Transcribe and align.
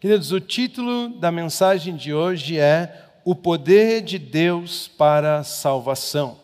Queridos, 0.00 0.32
o 0.32 0.40
título 0.40 1.10
da 1.10 1.30
mensagem 1.30 1.94
de 1.94 2.14
hoje 2.14 2.58
é 2.58 3.04
O 3.22 3.34
Poder 3.34 4.00
de 4.00 4.18
Deus 4.18 4.88
para 4.88 5.40
a 5.40 5.44
Salvação. 5.44 6.38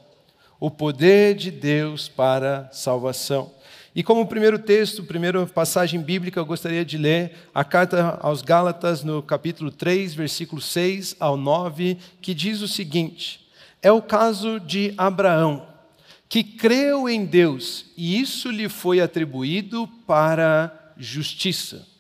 O 0.61 0.71
poder 0.71 1.35
de 1.35 1.51
Deus 1.51 2.07
para 2.07 2.59
a 2.59 2.71
salvação. 2.71 3.51
E 3.95 4.03
como 4.03 4.27
primeiro 4.27 4.59
texto, 4.59 5.05
primeira 5.05 5.47
passagem 5.47 6.03
bíblica, 6.03 6.39
eu 6.39 6.45
gostaria 6.45 6.85
de 6.85 6.99
ler 6.99 7.33
a 7.55 7.65
carta 7.65 8.19
aos 8.21 8.43
Gálatas, 8.43 9.03
no 9.03 9.23
capítulo 9.23 9.71
3, 9.71 10.13
versículo 10.13 10.61
6 10.61 11.17
ao 11.19 11.39
9, 11.39 11.97
que 12.21 12.35
diz 12.35 12.61
o 12.61 12.69
seguinte: 12.69 13.49
É 13.81 13.91
o 13.91 14.03
caso 14.03 14.61
de 14.61 14.93
Abraão, 14.99 15.67
que 16.29 16.45
creu 16.45 17.09
em 17.09 17.25
Deus, 17.25 17.87
e 17.97 18.21
isso 18.21 18.51
lhe 18.51 18.69
foi 18.69 19.01
atribuído 19.01 19.89
para 20.07 20.93
justiça. 20.99 21.96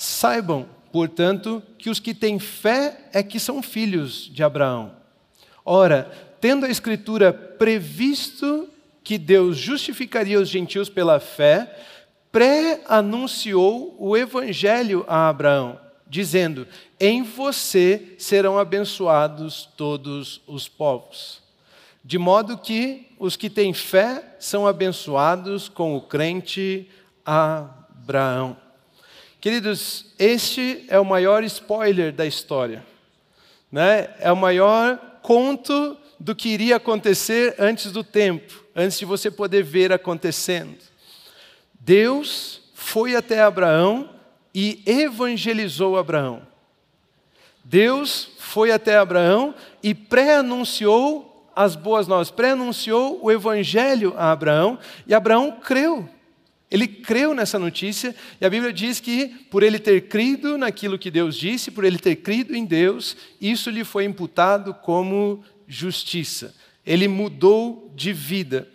Saibam, 0.00 0.68
portanto, 0.92 1.60
que 1.76 1.90
os 1.90 1.98
que 1.98 2.14
têm 2.14 2.38
fé 2.38 3.08
é 3.12 3.20
que 3.20 3.40
são 3.40 3.60
filhos 3.60 4.30
de 4.32 4.44
Abraão. 4.44 4.92
Ora, 5.64 6.08
tendo 6.40 6.64
a 6.64 6.70
Escritura 6.70 7.32
previsto 7.32 8.68
que 9.02 9.18
Deus 9.18 9.56
justificaria 9.56 10.38
os 10.38 10.48
gentios 10.48 10.88
pela 10.88 11.18
fé, 11.18 11.76
pré-anunciou 12.30 13.96
o 13.98 14.16
Evangelho 14.16 15.04
a 15.08 15.28
Abraão, 15.28 15.80
dizendo: 16.06 16.64
Em 17.00 17.24
você 17.24 18.14
serão 18.18 18.56
abençoados 18.56 19.68
todos 19.76 20.40
os 20.46 20.68
povos. 20.68 21.42
De 22.04 22.18
modo 22.18 22.56
que 22.56 23.08
os 23.18 23.34
que 23.34 23.50
têm 23.50 23.74
fé 23.74 24.36
são 24.38 24.64
abençoados 24.64 25.68
com 25.68 25.96
o 25.96 26.00
crente 26.00 26.88
Abraão. 27.26 28.67
Queridos, 29.40 30.06
este 30.18 30.84
é 30.88 30.98
o 30.98 31.04
maior 31.04 31.44
spoiler 31.44 32.12
da 32.12 32.26
história. 32.26 32.84
Né? 33.70 34.10
É 34.18 34.32
o 34.32 34.36
maior 34.36 34.98
conto 35.22 35.96
do 36.18 36.34
que 36.34 36.48
iria 36.48 36.76
acontecer 36.76 37.54
antes 37.56 37.92
do 37.92 38.02
tempo, 38.02 38.64
antes 38.74 38.98
de 38.98 39.04
você 39.04 39.30
poder 39.30 39.62
ver 39.62 39.92
acontecendo. 39.92 40.78
Deus 41.78 42.62
foi 42.74 43.14
até 43.14 43.40
Abraão 43.40 44.10
e 44.52 44.82
evangelizou 44.84 45.96
Abraão. 45.96 46.42
Deus 47.62 48.30
foi 48.38 48.72
até 48.72 48.96
Abraão 48.96 49.54
e 49.82 49.94
pré-anunciou 49.94 51.48
as 51.54 51.76
boas 51.76 52.08
novas, 52.08 52.30
pré-anunciou 52.30 53.20
o 53.22 53.30
evangelho 53.30 54.14
a 54.16 54.32
Abraão 54.32 54.78
e 55.06 55.14
Abraão 55.14 55.52
creu. 55.52 56.08
Ele 56.70 56.86
creu 56.86 57.34
nessa 57.34 57.58
notícia 57.58 58.14
e 58.40 58.44
a 58.44 58.50
Bíblia 58.50 58.72
diz 58.72 59.00
que, 59.00 59.28
por 59.50 59.62
ele 59.62 59.78
ter 59.78 60.02
crido 60.02 60.58
naquilo 60.58 60.98
que 60.98 61.10
Deus 61.10 61.36
disse, 61.36 61.70
por 61.70 61.84
ele 61.84 61.98
ter 61.98 62.16
crido 62.16 62.54
em 62.54 62.64
Deus, 62.64 63.16
isso 63.40 63.70
lhe 63.70 63.84
foi 63.84 64.04
imputado 64.04 64.74
como 64.74 65.42
justiça. 65.66 66.54
Ele 66.84 67.08
mudou 67.08 67.90
de 67.94 68.12
vida. 68.12 68.68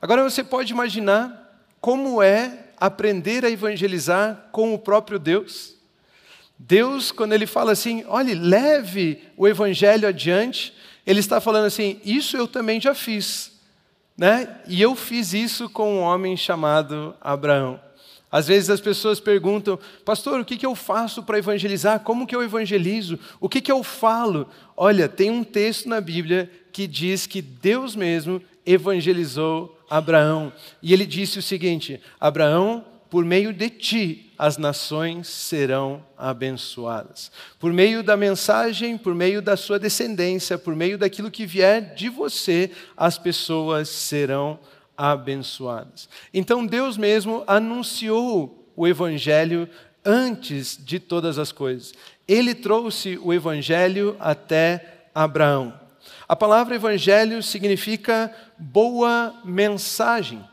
Agora 0.00 0.22
você 0.22 0.44
pode 0.44 0.72
imaginar 0.72 1.66
como 1.80 2.22
é 2.22 2.66
aprender 2.76 3.44
a 3.44 3.50
evangelizar 3.50 4.48
com 4.52 4.74
o 4.74 4.78
próprio 4.78 5.18
Deus. 5.18 5.74
Deus, 6.58 7.12
quando 7.12 7.32
ele 7.32 7.46
fala 7.46 7.72
assim, 7.72 8.04
olhe, 8.06 8.34
leve 8.34 9.22
o 9.36 9.46
evangelho 9.46 10.08
adiante, 10.08 10.74
ele 11.06 11.20
está 11.20 11.40
falando 11.40 11.64
assim: 11.64 12.00
isso 12.04 12.36
eu 12.36 12.46
também 12.46 12.78
já 12.80 12.94
fiz. 12.94 13.57
Né? 14.18 14.48
E 14.66 14.82
eu 14.82 14.96
fiz 14.96 15.32
isso 15.32 15.70
com 15.70 15.94
um 15.94 16.00
homem 16.00 16.36
chamado 16.36 17.14
Abraão. 17.20 17.80
Às 18.30 18.48
vezes 18.48 18.68
as 18.68 18.80
pessoas 18.80 19.20
perguntam, 19.20 19.78
pastor, 20.04 20.40
o 20.40 20.44
que, 20.44 20.56
que 20.56 20.66
eu 20.66 20.74
faço 20.74 21.22
para 21.22 21.38
evangelizar? 21.38 22.00
Como 22.00 22.26
que 22.26 22.34
eu 22.34 22.42
evangelizo? 22.42 23.16
O 23.40 23.48
que, 23.48 23.60
que 23.60 23.70
eu 23.70 23.82
falo? 23.84 24.48
Olha, 24.76 25.08
tem 25.08 25.30
um 25.30 25.44
texto 25.44 25.88
na 25.88 26.00
Bíblia 26.00 26.50
que 26.72 26.86
diz 26.86 27.26
que 27.26 27.40
Deus 27.40 27.94
mesmo 27.94 28.42
evangelizou 28.66 29.78
Abraão. 29.88 30.52
E 30.82 30.92
ele 30.92 31.06
disse 31.06 31.38
o 31.38 31.42
seguinte: 31.42 32.00
Abraão, 32.20 32.84
por 33.08 33.24
meio 33.24 33.52
de 33.52 33.70
ti, 33.70 34.27
as 34.38 34.56
nações 34.56 35.26
serão 35.26 36.04
abençoadas. 36.16 37.32
Por 37.58 37.72
meio 37.72 38.04
da 38.04 38.16
mensagem, 38.16 38.96
por 38.96 39.14
meio 39.14 39.42
da 39.42 39.56
sua 39.56 39.78
descendência, 39.78 40.56
por 40.56 40.76
meio 40.76 40.96
daquilo 40.96 41.30
que 41.30 41.44
vier 41.44 41.94
de 41.94 42.08
você, 42.08 42.70
as 42.96 43.18
pessoas 43.18 43.88
serão 43.88 44.58
abençoadas. 44.96 46.08
Então 46.32 46.64
Deus 46.64 46.96
mesmo 46.96 47.42
anunciou 47.48 48.72
o 48.76 48.86
evangelho 48.86 49.68
antes 50.04 50.78
de 50.80 51.00
todas 51.00 51.36
as 51.36 51.50
coisas. 51.50 51.92
Ele 52.26 52.54
trouxe 52.54 53.18
o 53.20 53.34
evangelho 53.34 54.16
até 54.20 55.08
Abraão. 55.12 55.74
A 56.28 56.36
palavra 56.36 56.76
evangelho 56.76 57.42
significa 57.42 58.32
boa 58.56 59.34
mensagem. 59.44 60.44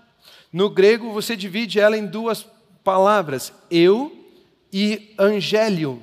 No 0.51 0.69
grego, 0.69 1.11
você 1.11 1.35
divide 1.35 1.79
ela 1.79 1.97
em 1.97 2.05
duas 2.05 2.47
palavras, 2.85 3.51
eu 3.69 4.15
e 4.71 5.13
angélio. 5.17 6.01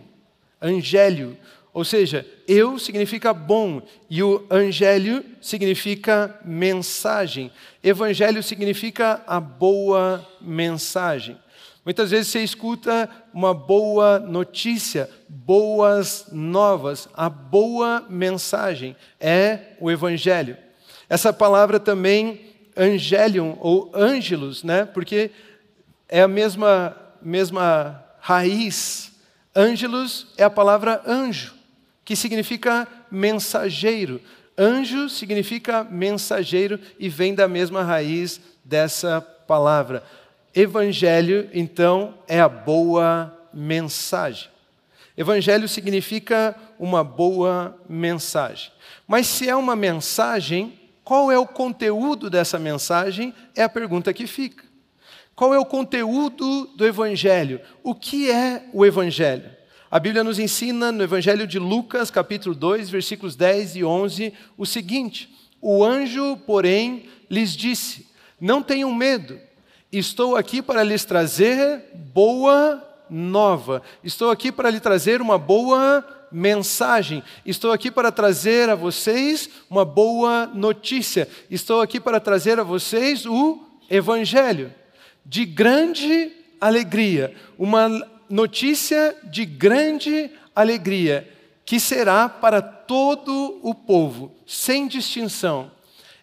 Angélio. 0.61 1.39
Ou 1.73 1.85
seja, 1.85 2.27
eu 2.47 2.79
significa 2.79 3.33
bom 3.33 3.81
e 4.11 4.23
o 4.23 4.45
angélio 4.51 5.25
significa 5.41 6.39
mensagem. 6.45 7.51
Evangelho 7.83 8.43
significa 8.43 9.23
a 9.27 9.41
boa 9.41 10.29
mensagem. 10.41 11.39
Muitas 11.85 12.11
vezes 12.11 12.29
você 12.29 12.43
escuta 12.43 13.09
uma 13.33 13.55
boa 13.55 14.19
notícia, 14.19 15.09
boas 15.29 16.27
novas. 16.31 17.09
A 17.15 17.31
boa 17.31 18.05
mensagem 18.11 18.95
é 19.19 19.77
o 19.81 19.91
evangelho. 19.91 20.57
Essa 21.09 21.33
palavra 21.33 21.81
também 21.81 22.53
angelium 22.77 23.57
ou 23.61 23.91
ângelos, 23.95 24.63
né? 24.63 24.85
Porque 24.85 25.31
é 26.13 26.21
a 26.21 26.29
mesma, 26.29 26.95
mesma 27.23 28.05
raiz. 28.21 29.13
Ângelos 29.57 30.27
é 30.37 30.45
a 30.45 30.51
palavra 30.51 31.03
anjo, 31.07 31.55
que 32.05 32.15
significa 32.15 32.87
mensageiro. 33.11 34.21
Anjo 34.57 35.09
significa 35.09 35.83
mensageiro 35.83 36.79
e 36.99 37.09
vem 37.09 37.35
da 37.35 37.49
mesma 37.49 37.83
raiz 37.83 38.39
dessa 38.63 39.23
palavra. 39.23 40.05
Evangelho, 40.55 41.49
então, 41.55 42.13
é 42.29 42.39
a 42.39 42.49
boa 42.49 43.35
mensagem. 43.51 44.51
Evangelho 45.17 45.67
significa 45.67 46.55
uma 46.79 47.03
boa 47.03 47.75
mensagem. 47.89 48.71
Mas 49.09 49.27
se 49.27 49.49
é 49.49 49.57
uma 49.57 49.75
mensagem, 49.75 50.79
qual 51.03 51.33
é 51.33 51.39
o 51.39 51.47
conteúdo 51.47 52.29
dessa 52.29 52.59
mensagem? 52.59 53.35
É 53.57 53.63
a 53.63 53.69
pergunta 53.69 54.13
que 54.13 54.27
fica. 54.27 54.72
Qual 55.35 55.55
é 55.55 55.59
o 55.59 55.65
conteúdo 55.65 56.67
do 56.77 56.87
Evangelho? 56.87 57.61
O 57.83 57.95
que 57.95 58.31
é 58.31 58.65
o 58.73 58.85
Evangelho? 58.85 59.51
A 59.91 59.99
Bíblia 59.99 60.23
nos 60.23 60.39
ensina 60.39 60.93
no 60.93 61.03
Evangelho 61.03 61.47
de 61.47 61.59
Lucas, 61.59 62.11
capítulo 62.11 62.55
2, 62.55 62.91
versículos 62.91 63.35
10 63.35 63.77
e 63.77 63.85
11, 63.85 64.33
o 64.59 64.67
seguinte: 64.67 65.35
O 65.61 65.83
anjo, 65.83 66.37
porém, 66.47 67.09
lhes 67.31 67.57
disse: 67.57 68.07
Não 68.39 68.63
tenham 68.63 68.95
medo, 68.95 69.39
estou 69.91 70.37
aqui 70.37 70.61
para 70.61 70.83
lhes 70.83 71.05
trazer 71.05 71.83
boa 72.13 72.87
nova, 73.09 73.83
estou 74.05 74.31
aqui 74.31 74.53
para 74.53 74.69
lhe 74.69 74.81
trazer 74.81 75.23
uma 75.23 75.39
boa 75.39 76.07
mensagem, 76.31 77.23
estou 77.45 77.73
aqui 77.73 77.91
para 77.91 78.13
trazer 78.13 78.69
a 78.69 78.75
vocês 78.75 79.49
uma 79.71 79.85
boa 79.85 80.47
notícia, 80.47 81.27
estou 81.51 81.81
aqui 81.81 81.99
para 81.99 82.21
trazer 82.21 82.61
a 82.61 82.63
vocês 82.63 83.25
o 83.25 83.65
Evangelho 83.91 84.82
de 85.25 85.45
grande 85.45 86.33
alegria, 86.61 87.35
uma 87.59 87.89
notícia 88.29 89.17
de 89.25 89.45
grande 89.45 90.31
alegria, 90.55 91.29
que 91.65 91.79
será 91.79 92.29
para 92.29 92.61
todo 92.61 93.59
o 93.63 93.75
povo, 93.75 94.35
sem 94.47 94.87
distinção, 94.87 95.71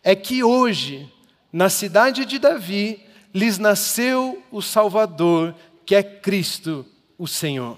é 0.03 0.15
que 0.15 0.43
hoje, 0.43 1.11
na 1.51 1.69
cidade 1.69 2.25
de 2.25 2.39
Davi, 2.39 2.99
lhes 3.33 3.57
nasceu 3.57 4.41
o 4.51 4.61
Salvador, 4.61 5.55
que 5.85 5.95
é 5.95 6.03
Cristo, 6.03 6.85
o 7.17 7.27
Senhor. 7.27 7.77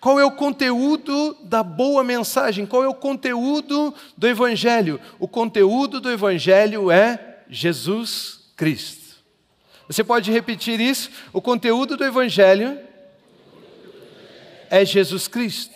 Qual 0.00 0.20
é 0.20 0.24
o 0.24 0.30
conteúdo 0.30 1.36
da 1.42 1.62
boa 1.62 2.04
mensagem? 2.04 2.66
Qual 2.66 2.84
é 2.84 2.88
o 2.88 2.94
conteúdo 2.94 3.94
do 4.16 4.28
Evangelho? 4.28 5.00
O 5.18 5.26
conteúdo 5.26 6.00
do 6.00 6.10
Evangelho 6.10 6.90
é 6.90 7.42
Jesus 7.48 8.50
Cristo. 8.56 9.05
Você 9.88 10.02
pode 10.02 10.32
repetir 10.32 10.80
isso? 10.80 11.10
O 11.32 11.40
conteúdo 11.40 11.96
do 11.96 12.04
Evangelho 12.04 12.78
é 14.68 14.84
Jesus 14.84 15.28
Cristo. 15.28 15.74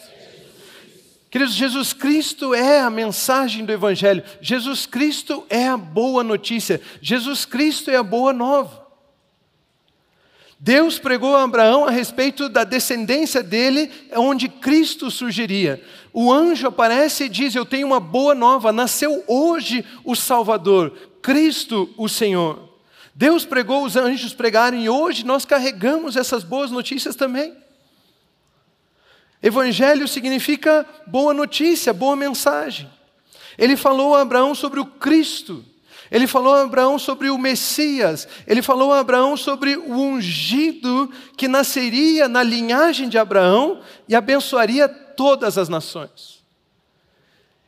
Queridos, 1.30 1.54
Jesus 1.54 1.92
Cristo 1.92 2.52
é 2.52 2.80
a 2.80 2.90
mensagem 2.90 3.64
do 3.64 3.70
Evangelho. 3.70 4.24
Jesus 4.40 4.84
Cristo 4.84 5.46
é 5.48 5.68
a 5.68 5.76
boa 5.76 6.24
notícia. 6.24 6.80
Jesus 7.00 7.44
Cristo 7.44 7.88
é 7.88 7.96
a 7.96 8.02
boa 8.02 8.32
nova. 8.32 8.80
Deus 10.58 10.98
pregou 10.98 11.36
a 11.36 11.44
Abraão 11.44 11.86
a 11.86 11.90
respeito 11.90 12.48
da 12.48 12.64
descendência 12.64 13.42
dele, 13.42 13.90
onde 14.14 14.48
Cristo 14.48 15.10
surgiria. 15.10 15.82
O 16.12 16.32
anjo 16.32 16.66
aparece 16.66 17.24
e 17.24 17.28
diz: 17.28 17.54
Eu 17.54 17.64
tenho 17.64 17.86
uma 17.86 18.00
boa 18.00 18.34
nova, 18.34 18.72
nasceu 18.72 19.24
hoje 19.26 19.84
o 20.04 20.16
Salvador, 20.16 20.92
Cristo 21.22 21.88
o 21.96 22.08
Senhor. 22.08 22.69
Deus 23.20 23.44
pregou, 23.44 23.84
os 23.84 23.96
anjos 23.96 24.32
pregarem, 24.32 24.84
e 24.84 24.88
hoje 24.88 25.26
nós 25.26 25.44
carregamos 25.44 26.16
essas 26.16 26.42
boas 26.42 26.70
notícias 26.70 27.14
também. 27.14 27.54
Evangelho 29.42 30.08
significa 30.08 30.86
boa 31.06 31.34
notícia, 31.34 31.92
boa 31.92 32.16
mensagem. 32.16 32.90
Ele 33.58 33.76
falou 33.76 34.14
a 34.14 34.22
Abraão 34.22 34.54
sobre 34.54 34.80
o 34.80 34.86
Cristo, 34.86 35.62
ele 36.10 36.26
falou 36.26 36.54
a 36.54 36.62
Abraão 36.62 36.98
sobre 36.98 37.28
o 37.28 37.36
Messias, 37.36 38.26
ele 38.46 38.62
falou 38.62 38.90
a 38.90 39.00
Abraão 39.00 39.36
sobre 39.36 39.76
o 39.76 39.92
ungido 39.92 41.12
que 41.36 41.46
nasceria 41.46 42.26
na 42.26 42.42
linhagem 42.42 43.06
de 43.06 43.18
Abraão 43.18 43.82
e 44.08 44.14
abençoaria 44.14 44.88
todas 44.88 45.58
as 45.58 45.68
nações. 45.68 46.42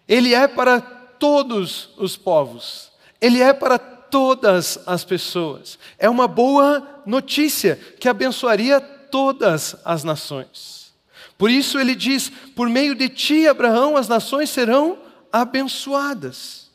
Ele 0.09 0.33
é 0.33 0.49
para 0.49 0.81
todos 0.81 1.91
os 1.99 2.17
povos, 2.17 2.91
ele 3.21 3.43
é 3.43 3.53
para 3.53 3.92
todas 4.13 4.79
as 4.87 5.03
pessoas. 5.05 5.79
É 5.99 6.09
uma 6.09 6.29
boa 6.29 7.03
notícia 7.07 7.77
que 7.99 8.11
abençoaria 8.11 8.79
todas 8.79 9.75
as 9.87 10.05
nações. 10.05 10.93
Por 11.39 11.51
isso 11.51 11.81
ele 11.81 11.95
diz: 11.95 12.31
por 12.55 12.69
meio 12.69 12.95
de 12.95 13.09
ti, 13.09 13.49
Abraão, 13.49 13.97
as 13.97 14.09
nações 14.09 14.51
serão 14.51 14.99
abençoadas. 15.33 16.71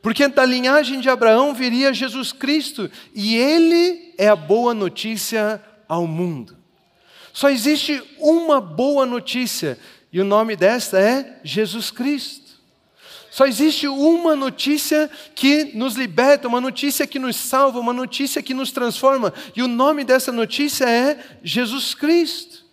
Porque 0.00 0.26
da 0.26 0.44
linhagem 0.44 1.00
de 1.00 1.10
Abraão 1.10 1.54
viria 1.54 1.92
Jesus 1.92 2.32
Cristo, 2.32 2.90
e 3.14 3.36
ele 3.36 4.14
é 4.16 4.28
a 4.28 4.36
boa 4.36 4.72
notícia 4.72 5.62
ao 5.86 6.06
mundo. 6.06 6.56
Só 7.32 7.50
existe 7.50 8.02
uma 8.18 8.60
boa 8.60 9.04
notícia, 9.04 9.78
e 10.10 10.20
o 10.20 10.24
nome 10.24 10.56
desta 10.56 10.98
é 10.98 11.40
Jesus 11.44 11.90
Cristo. 11.90 12.43
Só 13.34 13.46
existe 13.46 13.88
uma 13.88 14.36
notícia 14.36 15.10
que 15.34 15.72
nos 15.74 15.96
liberta, 15.96 16.46
uma 16.46 16.60
notícia 16.60 17.04
que 17.04 17.18
nos 17.18 17.34
salva, 17.34 17.80
uma 17.80 17.92
notícia 17.92 18.40
que 18.40 18.54
nos 18.54 18.70
transforma, 18.70 19.34
e 19.56 19.60
o 19.60 19.66
nome 19.66 20.04
dessa 20.04 20.30
notícia 20.30 20.88
é 20.88 21.18
Jesus 21.42 21.96
Cristo. 21.96 22.64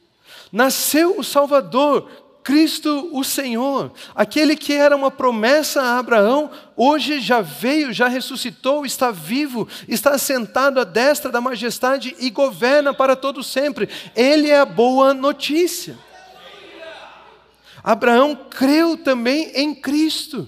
Nasceu 0.51 1.17
o 1.17 1.23
Salvador, 1.23 2.07
Cristo 2.43 3.09
o 3.11 3.23
Senhor, 3.23 3.91
aquele 4.13 4.55
que 4.55 4.71
era 4.71 4.95
uma 4.95 5.09
promessa 5.09 5.81
a 5.81 5.97
Abraão, 5.97 6.51
hoje 6.77 7.19
já 7.19 7.41
veio, 7.41 7.91
já 7.91 8.07
ressuscitou, 8.07 8.85
está 8.85 9.09
vivo, 9.09 9.67
está 9.87 10.15
sentado 10.19 10.79
à 10.79 10.83
destra 10.83 11.31
da 11.31 11.41
majestade 11.41 12.15
e 12.19 12.29
governa 12.29 12.93
para 12.93 13.15
todo 13.15 13.43
sempre. 13.43 13.89
Ele 14.15 14.51
é 14.51 14.59
a 14.59 14.65
boa 14.65 15.11
notícia. 15.11 15.97
Abraão 17.83 18.35
creu 18.49 18.97
também 18.97 19.51
em 19.55 19.73
Cristo. 19.73 20.47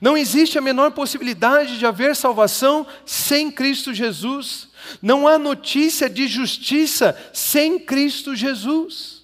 Não 0.00 0.16
existe 0.16 0.56
a 0.56 0.60
menor 0.60 0.92
possibilidade 0.92 1.78
de 1.78 1.86
haver 1.86 2.14
salvação 2.14 2.86
sem 3.04 3.50
Cristo 3.50 3.92
Jesus. 3.92 4.68
Não 5.02 5.26
há 5.26 5.38
notícia 5.38 6.08
de 6.08 6.28
justiça 6.28 7.16
sem 7.32 7.78
Cristo 7.78 8.34
Jesus. 8.34 9.18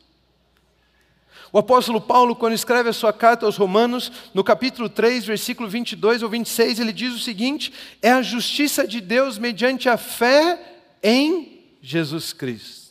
O 1.52 1.58
apóstolo 1.58 2.00
Paulo, 2.00 2.34
quando 2.34 2.54
escreve 2.54 2.88
a 2.88 2.92
sua 2.92 3.12
carta 3.12 3.46
aos 3.46 3.56
Romanos, 3.56 4.10
no 4.34 4.42
capítulo 4.42 4.88
3, 4.88 5.24
versículo 5.24 5.68
22 5.68 6.24
ou 6.24 6.28
26, 6.28 6.80
ele 6.80 6.92
diz 6.92 7.14
o 7.14 7.20
seguinte: 7.20 7.72
é 8.02 8.10
a 8.10 8.22
justiça 8.22 8.84
de 8.84 9.00
Deus 9.00 9.38
mediante 9.38 9.88
a 9.88 9.96
fé 9.96 10.60
em 11.00 11.64
Jesus 11.80 12.32
Cristo. 12.32 12.83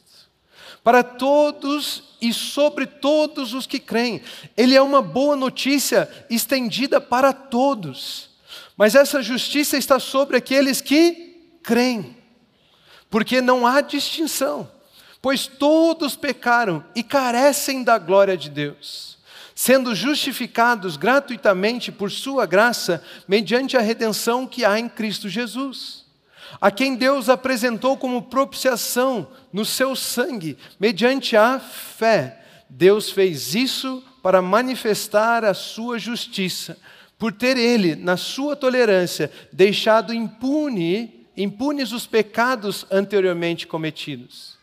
Para 0.84 1.04
todos 1.04 2.04
e 2.22 2.34
sobre 2.34 2.86
todos 2.86 3.54
os 3.54 3.66
que 3.66 3.80
creem. 3.80 4.22
Ele 4.58 4.76
é 4.76 4.82
uma 4.82 5.02
boa 5.02 5.36
notícia 5.36 6.10
estendida 6.30 7.00
para 7.00 7.32
todos. 7.32 8.30
Mas 8.76 8.96
essa 8.96 9.22
justiça 9.22 9.78
está 9.78 10.00
sobre 10.00 10.38
aqueles 10.38 10.82
que 10.82 11.58
creem, 11.64 12.18
porque 13.10 13.40
não 13.40 13.66
há 13.66 13.82
distinção 13.82 14.70
pois 15.24 15.48
todos 15.48 16.18
pecaram 16.18 16.84
e 16.94 17.02
carecem 17.02 17.82
da 17.82 17.98
glória 17.98 18.36
de 18.36 18.50
Deus, 18.50 19.18
sendo 19.56 19.96
justificados 19.96 20.98
gratuitamente 20.98 21.94
por 21.94 22.12
Sua 22.12 22.46
graça, 22.46 23.02
mediante 23.26 23.78
a 23.78 23.80
redenção 23.80 24.46
que 24.46 24.66
há 24.66 24.78
em 24.78 24.90
Cristo 24.90 25.30
Jesus, 25.30 26.03
a 26.60 26.72
quem 26.72 26.96
Deus 26.96 27.30
apresentou 27.30 27.98
como 27.98 28.24
propiciação 28.24 29.28
no 29.52 29.66
seu 29.66 29.96
sangue, 29.96 30.58
mediante 30.80 31.36
a 31.36 31.60
fé. 31.60 32.42
Deus 32.70 33.10
fez 33.10 33.54
isso 33.54 34.04
para 34.22 34.42
manifestar 34.42 35.44
a 35.44 35.54
sua 35.54 36.00
justiça, 36.00 36.78
por 37.18 37.32
ter 37.32 37.58
ele, 37.58 37.96
na 37.96 38.18
sua 38.18 38.56
tolerância, 38.56 39.32
deixado 39.52 40.14
impune, 40.14 41.28
impunes 41.36 41.92
os 41.92 42.06
pecados 42.06 42.86
anteriormente 42.92 43.68
cometidos 43.68 44.54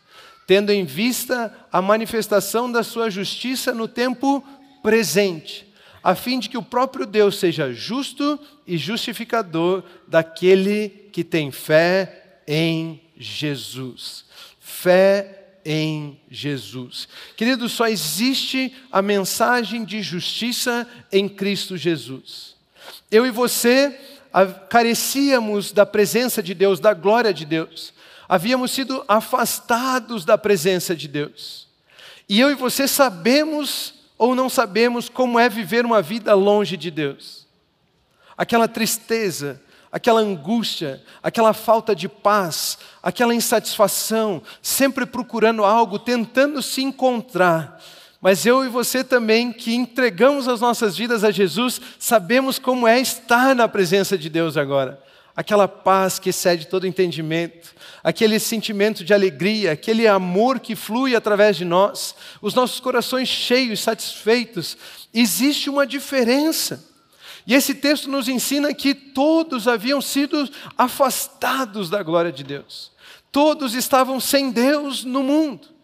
tendo 0.50 0.72
em 0.72 0.84
vista 0.84 1.56
a 1.72 1.80
manifestação 1.80 2.72
da 2.72 2.82
sua 2.82 3.08
justiça 3.08 3.72
no 3.72 3.86
tempo 3.86 4.44
presente, 4.82 5.69
a 6.02 6.14
fim 6.14 6.38
de 6.38 6.48
que 6.48 6.58
o 6.58 6.62
próprio 6.62 7.06
Deus 7.06 7.38
seja 7.38 7.72
justo 7.72 8.38
e 8.66 8.76
justificador 8.76 9.82
daquele 10.06 11.08
que 11.12 11.22
tem 11.22 11.50
fé 11.50 12.40
em 12.46 13.00
Jesus. 13.16 14.24
Fé 14.58 15.46
em 15.64 16.18
Jesus. 16.30 17.08
Queridos, 17.36 17.72
só 17.72 17.86
existe 17.86 18.74
a 18.90 19.02
mensagem 19.02 19.84
de 19.84 20.02
justiça 20.02 20.88
em 21.12 21.28
Cristo 21.28 21.76
Jesus. 21.76 22.54
Eu 23.10 23.26
e 23.26 23.30
você 23.30 23.98
carecíamos 24.68 25.72
da 25.72 25.84
presença 25.84 26.42
de 26.42 26.54
Deus, 26.54 26.80
da 26.80 26.94
glória 26.94 27.34
de 27.34 27.44
Deus 27.44 27.92
havíamos 28.30 28.70
sido 28.70 29.04
afastados 29.08 30.24
da 30.24 30.38
presença 30.38 30.94
de 30.94 31.08
Deus. 31.08 31.66
E 32.28 32.38
eu 32.38 32.48
e 32.48 32.54
você 32.54 32.86
sabemos 32.86 33.92
ou 34.20 34.34
não 34.34 34.50
sabemos 34.50 35.08
como 35.08 35.38
é 35.38 35.48
viver 35.48 35.86
uma 35.86 36.02
vida 36.02 36.34
longe 36.34 36.76
de 36.76 36.90
Deus. 36.90 37.46
Aquela 38.36 38.68
tristeza, 38.68 39.58
aquela 39.90 40.20
angústia, 40.20 41.02
aquela 41.22 41.54
falta 41.54 41.96
de 41.96 42.06
paz, 42.06 42.76
aquela 43.02 43.34
insatisfação, 43.34 44.42
sempre 44.60 45.06
procurando 45.06 45.64
algo, 45.64 45.98
tentando 45.98 46.60
se 46.60 46.82
encontrar. 46.82 47.80
Mas 48.20 48.44
eu 48.44 48.62
e 48.62 48.68
você 48.68 49.02
também, 49.02 49.54
que 49.54 49.74
entregamos 49.74 50.48
as 50.48 50.60
nossas 50.60 50.98
vidas 50.98 51.24
a 51.24 51.30
Jesus, 51.30 51.80
sabemos 51.98 52.58
como 52.58 52.86
é 52.86 53.00
estar 53.00 53.56
na 53.56 53.66
presença 53.66 54.18
de 54.18 54.28
Deus 54.28 54.58
agora 54.58 55.02
aquela 55.40 55.66
paz 55.66 56.18
que 56.18 56.28
excede 56.28 56.66
todo 56.66 56.86
entendimento, 56.86 57.74
aquele 58.04 58.38
sentimento 58.38 59.02
de 59.02 59.14
alegria, 59.14 59.72
aquele 59.72 60.06
amor 60.06 60.60
que 60.60 60.76
flui 60.76 61.16
através 61.16 61.56
de 61.56 61.64
nós, 61.64 62.14
os 62.42 62.52
nossos 62.52 62.78
corações 62.78 63.26
cheios, 63.26 63.80
satisfeitos. 63.80 64.76
Existe 65.14 65.70
uma 65.70 65.86
diferença. 65.86 66.84
E 67.46 67.54
esse 67.54 67.74
texto 67.74 68.10
nos 68.10 68.28
ensina 68.28 68.74
que 68.74 68.94
todos 68.94 69.66
haviam 69.66 70.02
sido 70.02 70.46
afastados 70.76 71.88
da 71.88 72.02
glória 72.02 72.30
de 72.30 72.44
Deus. 72.44 72.92
Todos 73.32 73.74
estavam 73.74 74.20
sem 74.20 74.50
Deus 74.50 75.04
no 75.04 75.22
mundo 75.22 75.79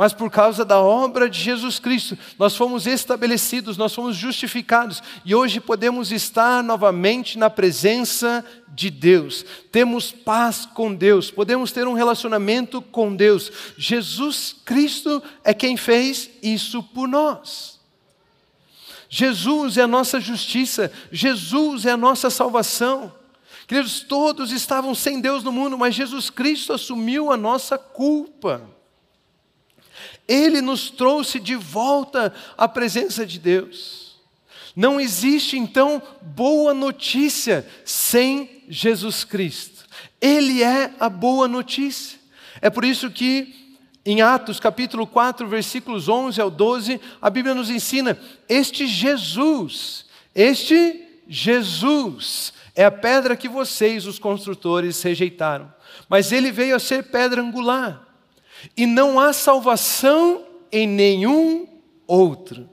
mas 0.00 0.14
por 0.14 0.30
causa 0.30 0.64
da 0.64 0.80
obra 0.80 1.28
de 1.28 1.38
Jesus 1.38 1.78
Cristo, 1.78 2.16
nós 2.38 2.56
fomos 2.56 2.86
estabelecidos, 2.86 3.76
nós 3.76 3.94
fomos 3.94 4.16
justificados 4.16 5.02
e 5.26 5.34
hoje 5.34 5.60
podemos 5.60 6.10
estar 6.10 6.64
novamente 6.64 7.36
na 7.36 7.50
presença 7.50 8.42
de 8.68 8.88
Deus. 8.88 9.44
Temos 9.70 10.10
paz 10.10 10.64
com 10.64 10.94
Deus, 10.94 11.30
podemos 11.30 11.70
ter 11.70 11.86
um 11.86 11.92
relacionamento 11.92 12.80
com 12.80 13.14
Deus. 13.14 13.52
Jesus 13.76 14.56
Cristo 14.64 15.22
é 15.44 15.52
quem 15.52 15.76
fez 15.76 16.30
isso 16.42 16.82
por 16.82 17.06
nós. 17.06 17.78
Jesus 19.06 19.76
é 19.76 19.82
a 19.82 19.86
nossa 19.86 20.18
justiça, 20.18 20.90
Jesus 21.12 21.84
é 21.84 21.90
a 21.90 21.96
nossa 21.98 22.30
salvação. 22.30 23.12
Queridos, 23.68 24.00
todos 24.00 24.50
estavam 24.50 24.94
sem 24.94 25.20
Deus 25.20 25.44
no 25.44 25.52
mundo, 25.52 25.76
mas 25.76 25.94
Jesus 25.94 26.30
Cristo 26.30 26.72
assumiu 26.72 27.30
a 27.30 27.36
nossa 27.36 27.76
culpa. 27.76 28.79
Ele 30.30 30.62
nos 30.62 30.90
trouxe 30.90 31.40
de 31.40 31.56
volta 31.56 32.32
à 32.56 32.68
presença 32.68 33.26
de 33.26 33.36
Deus. 33.36 34.14
Não 34.76 35.00
existe 35.00 35.58
então 35.58 36.00
boa 36.22 36.72
notícia 36.72 37.66
sem 37.84 38.62
Jesus 38.68 39.24
Cristo. 39.24 39.84
Ele 40.20 40.62
é 40.62 40.92
a 41.00 41.08
boa 41.08 41.48
notícia. 41.48 42.16
É 42.62 42.70
por 42.70 42.84
isso 42.84 43.10
que 43.10 43.76
em 44.06 44.22
Atos 44.22 44.60
capítulo 44.60 45.04
4, 45.04 45.48
versículos 45.48 46.08
11 46.08 46.40
ao 46.40 46.48
12, 46.48 47.00
a 47.20 47.28
Bíblia 47.28 47.52
nos 47.52 47.68
ensina: 47.68 48.16
este 48.48 48.86
Jesus, 48.86 50.06
este 50.32 51.04
Jesus 51.26 52.52
é 52.76 52.84
a 52.84 52.90
pedra 52.90 53.36
que 53.36 53.48
vocês, 53.48 54.06
os 54.06 54.20
construtores, 54.20 55.02
rejeitaram, 55.02 55.74
mas 56.08 56.30
ele 56.30 56.52
veio 56.52 56.76
a 56.76 56.78
ser 56.78 57.02
pedra 57.04 57.42
angular. 57.42 58.09
E 58.76 58.86
não 58.86 59.18
há 59.18 59.32
salvação 59.32 60.44
em 60.70 60.86
nenhum 60.86 61.66
outro. 62.06 62.68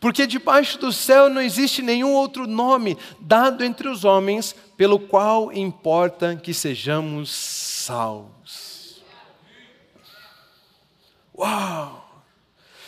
Porque 0.00 0.26
debaixo 0.26 0.78
do 0.78 0.92
céu 0.92 1.28
não 1.28 1.40
existe 1.40 1.82
nenhum 1.82 2.12
outro 2.12 2.46
nome 2.46 2.96
dado 3.20 3.64
entre 3.64 3.88
os 3.88 4.04
homens 4.04 4.54
pelo 4.76 4.98
qual 4.98 5.52
importa 5.52 6.36
que 6.36 6.54
sejamos 6.54 7.30
salvos. 7.30 9.02
Uau! 11.36 12.22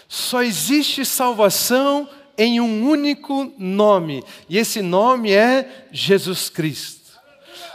Só 0.09 0.43
existe 0.43 1.05
salvação 1.05 2.09
em 2.37 2.61
um 2.61 2.89
único 2.89 3.53
nome, 3.59 4.25
e 4.49 4.57
esse 4.57 4.81
nome 4.81 5.31
é 5.31 5.87
Jesus 5.93 6.49
Cristo. 6.49 7.00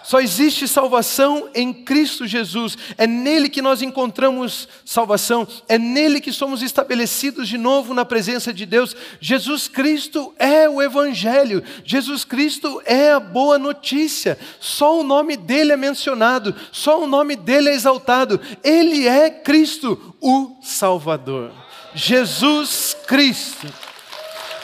Só 0.05 0.19
existe 0.19 0.67
salvação 0.67 1.49
em 1.55 1.73
Cristo 1.73 2.27
Jesus. 2.27 2.77
É 2.95 3.07
nele 3.07 3.49
que 3.49 3.59
nós 3.59 3.81
encontramos 3.81 4.69
salvação. 4.85 5.47
É 5.67 5.79
nele 5.79 6.21
que 6.21 6.31
somos 6.31 6.61
estabelecidos 6.61 7.47
de 7.49 7.57
novo 7.57 7.91
na 7.91 8.05
presença 8.05 8.53
de 8.53 8.67
Deus. 8.67 8.95
Jesus 9.19 9.67
Cristo 9.67 10.31
é 10.37 10.69
o 10.69 10.79
Evangelho. 10.79 11.63
Jesus 11.83 12.23
Cristo 12.23 12.79
é 12.85 13.13
a 13.13 13.19
boa 13.19 13.57
notícia. 13.57 14.37
Só 14.59 14.99
o 14.99 15.03
nome 15.03 15.35
dele 15.35 15.71
é 15.71 15.77
mencionado. 15.77 16.53
Só 16.71 17.01
o 17.01 17.07
nome 17.07 17.35
dele 17.35 17.69
é 17.69 17.73
exaltado. 17.73 18.39
Ele 18.63 19.07
é 19.07 19.31
Cristo, 19.31 20.15
o 20.21 20.55
Salvador. 20.61 21.51
Jesus 21.95 22.95
Cristo. 23.07 23.65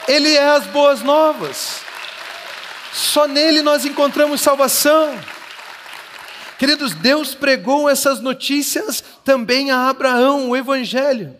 Ele 0.06 0.34
é 0.36 0.50
as 0.50 0.68
boas 0.68 1.02
novas. 1.02 1.91
Só 2.92 3.26
nele 3.26 3.62
nós 3.62 3.84
encontramos 3.84 4.40
salvação. 4.40 5.18
Queridos, 6.58 6.94
Deus 6.94 7.34
pregou 7.34 7.88
essas 7.88 8.20
notícias 8.20 9.02
também 9.24 9.70
a 9.70 9.88
Abraão, 9.88 10.50
o 10.50 10.56
Evangelho. 10.56 11.34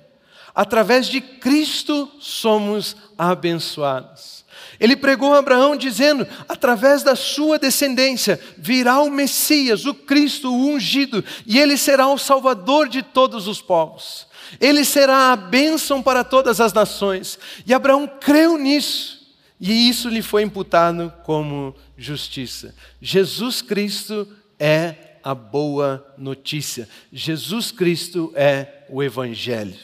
Através 0.55 1.07
de 1.07 1.21
Cristo 1.21 2.11
somos 2.19 2.97
abençoados. 3.17 4.45
Ele 4.81 4.97
pregou 4.97 5.33
a 5.33 5.39
Abraão 5.39 5.77
dizendo: 5.77 6.27
através 6.49 7.03
da 7.03 7.15
sua 7.15 7.59
descendência 7.59 8.41
virá 8.59 9.01
o 9.01 9.11
Messias, 9.11 9.87
o 9.87 9.95
Cristo, 9.95 10.53
o 10.53 10.67
ungido, 10.67 11.25
e 11.47 11.59
ele 11.59 11.77
será 11.77 12.09
o 12.09 12.19
Salvador 12.19 12.89
de 12.89 13.03
todos 13.03 13.47
os 13.47 13.63
povos. 13.63 14.27
Ele 14.61 14.85
será 14.85 15.33
a 15.33 15.37
bênção 15.37 16.03
para 16.03 16.25
todas 16.25 16.61
as 16.61 16.73
nações. 16.73 17.39
E 17.65 17.73
Abraão 17.73 18.11
creu 18.21 18.59
nisso. 18.59 19.22
E 19.65 19.89
isso 19.89 20.09
lhe 20.09 20.23
foi 20.23 20.43
imputado 20.43 21.15
como 21.23 21.73
justiça. 21.97 22.75
Jesus 23.01 23.63
Cristo 23.63 24.27
é 24.59 25.19
a 25.23 25.37
boa 25.37 26.05
notícia. 26.19 26.89
Jesus 27.13 27.71
Cristo 27.71 28.33
é 28.35 28.85
o 28.89 29.01
Evangelho. 29.01 29.79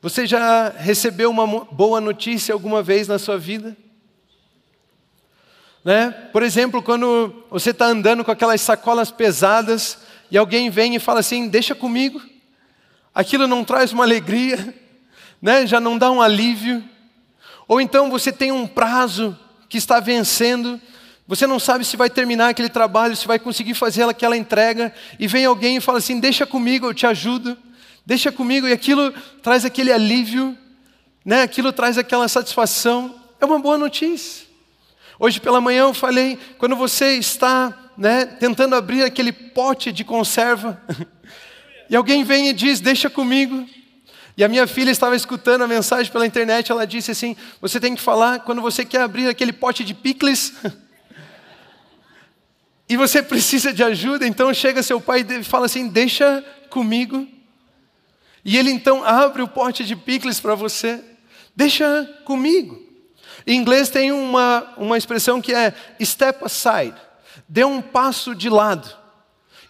Você 0.00 0.26
já 0.26 0.70
recebeu 0.70 1.30
uma 1.30 1.46
boa 1.66 2.00
notícia 2.00 2.54
alguma 2.54 2.82
vez 2.82 3.06
na 3.06 3.18
sua 3.18 3.36
vida? 3.36 3.76
Né? 5.84 6.10
Por 6.32 6.42
exemplo, 6.42 6.82
quando 6.82 7.44
você 7.50 7.72
está 7.72 7.84
andando 7.84 8.24
com 8.24 8.30
aquelas 8.30 8.62
sacolas 8.62 9.10
pesadas 9.10 9.98
e 10.30 10.38
alguém 10.38 10.70
vem 10.70 10.94
e 10.94 10.98
fala 10.98 11.20
assim: 11.20 11.46
Deixa 11.46 11.74
comigo. 11.74 12.22
Aquilo 13.14 13.46
não 13.46 13.62
traz 13.62 13.92
uma 13.92 14.02
alegria, 14.04 14.74
né? 15.42 15.66
já 15.66 15.78
não 15.78 15.98
dá 15.98 16.10
um 16.10 16.22
alívio. 16.22 16.93
Ou 17.66 17.80
então 17.80 18.10
você 18.10 18.30
tem 18.30 18.52
um 18.52 18.66
prazo 18.66 19.36
que 19.68 19.78
está 19.78 20.00
vencendo, 20.00 20.80
você 21.26 21.46
não 21.46 21.58
sabe 21.58 21.84
se 21.84 21.96
vai 21.96 22.10
terminar 22.10 22.50
aquele 22.50 22.68
trabalho, 22.68 23.16
se 23.16 23.26
vai 23.26 23.38
conseguir 23.38 23.74
fazer 23.74 24.02
aquela 24.04 24.36
entrega, 24.36 24.94
e 25.18 25.26
vem 25.26 25.44
alguém 25.44 25.76
e 25.76 25.80
fala 25.80 25.98
assim: 25.98 26.20
Deixa 26.20 26.46
comigo, 26.46 26.86
eu 26.86 26.94
te 26.94 27.06
ajudo, 27.06 27.56
deixa 28.04 28.30
comigo, 28.30 28.68
e 28.68 28.72
aquilo 28.72 29.12
traz 29.42 29.64
aquele 29.64 29.90
alívio, 29.90 30.56
né? 31.24 31.42
aquilo 31.42 31.72
traz 31.72 31.96
aquela 31.96 32.28
satisfação. 32.28 33.14
É 33.40 33.44
uma 33.44 33.58
boa 33.58 33.78
notícia. 33.78 34.46
Hoje 35.18 35.40
pela 35.40 35.60
manhã 35.60 35.82
eu 35.82 35.94
falei: 35.94 36.38
quando 36.58 36.76
você 36.76 37.16
está 37.16 37.76
né, 37.96 38.26
tentando 38.26 38.74
abrir 38.76 39.02
aquele 39.02 39.32
pote 39.32 39.92
de 39.92 40.04
conserva, 40.04 40.80
e 41.88 41.96
alguém 41.96 42.22
vem 42.22 42.48
e 42.48 42.52
diz: 42.52 42.80
Deixa 42.80 43.08
comigo, 43.08 43.66
e 44.36 44.42
a 44.42 44.48
minha 44.48 44.66
filha 44.66 44.90
estava 44.90 45.14
escutando 45.14 45.62
a 45.62 45.68
mensagem 45.68 46.10
pela 46.10 46.26
internet, 46.26 46.72
ela 46.72 46.86
disse 46.86 47.10
assim: 47.10 47.36
Você 47.60 47.78
tem 47.78 47.94
que 47.94 48.02
falar 48.02 48.40
quando 48.40 48.60
você 48.60 48.84
quer 48.84 49.02
abrir 49.02 49.28
aquele 49.28 49.52
pote 49.52 49.84
de 49.84 49.94
picles. 49.94 50.54
e 52.88 52.96
você 52.96 53.22
precisa 53.22 53.72
de 53.72 53.82
ajuda, 53.84 54.26
então 54.26 54.52
chega 54.52 54.82
seu 54.82 55.00
pai 55.00 55.24
e 55.28 55.44
fala 55.44 55.66
assim: 55.66 55.88
Deixa 55.88 56.44
comigo. 56.68 57.28
E 58.44 58.58
ele 58.58 58.70
então 58.70 59.04
abre 59.04 59.40
o 59.40 59.48
pote 59.48 59.84
de 59.84 59.94
picles 59.94 60.40
para 60.40 60.54
você. 60.54 61.02
Deixa 61.54 62.04
comigo. 62.24 62.82
Em 63.46 63.56
inglês 63.56 63.88
tem 63.88 64.10
uma, 64.10 64.74
uma 64.76 64.98
expressão 64.98 65.40
que 65.40 65.54
é 65.54 65.72
step 66.02 66.44
aside. 66.44 66.96
Dê 67.48 67.64
um 67.64 67.80
passo 67.80 68.34
de 68.34 68.48
lado 68.48 69.03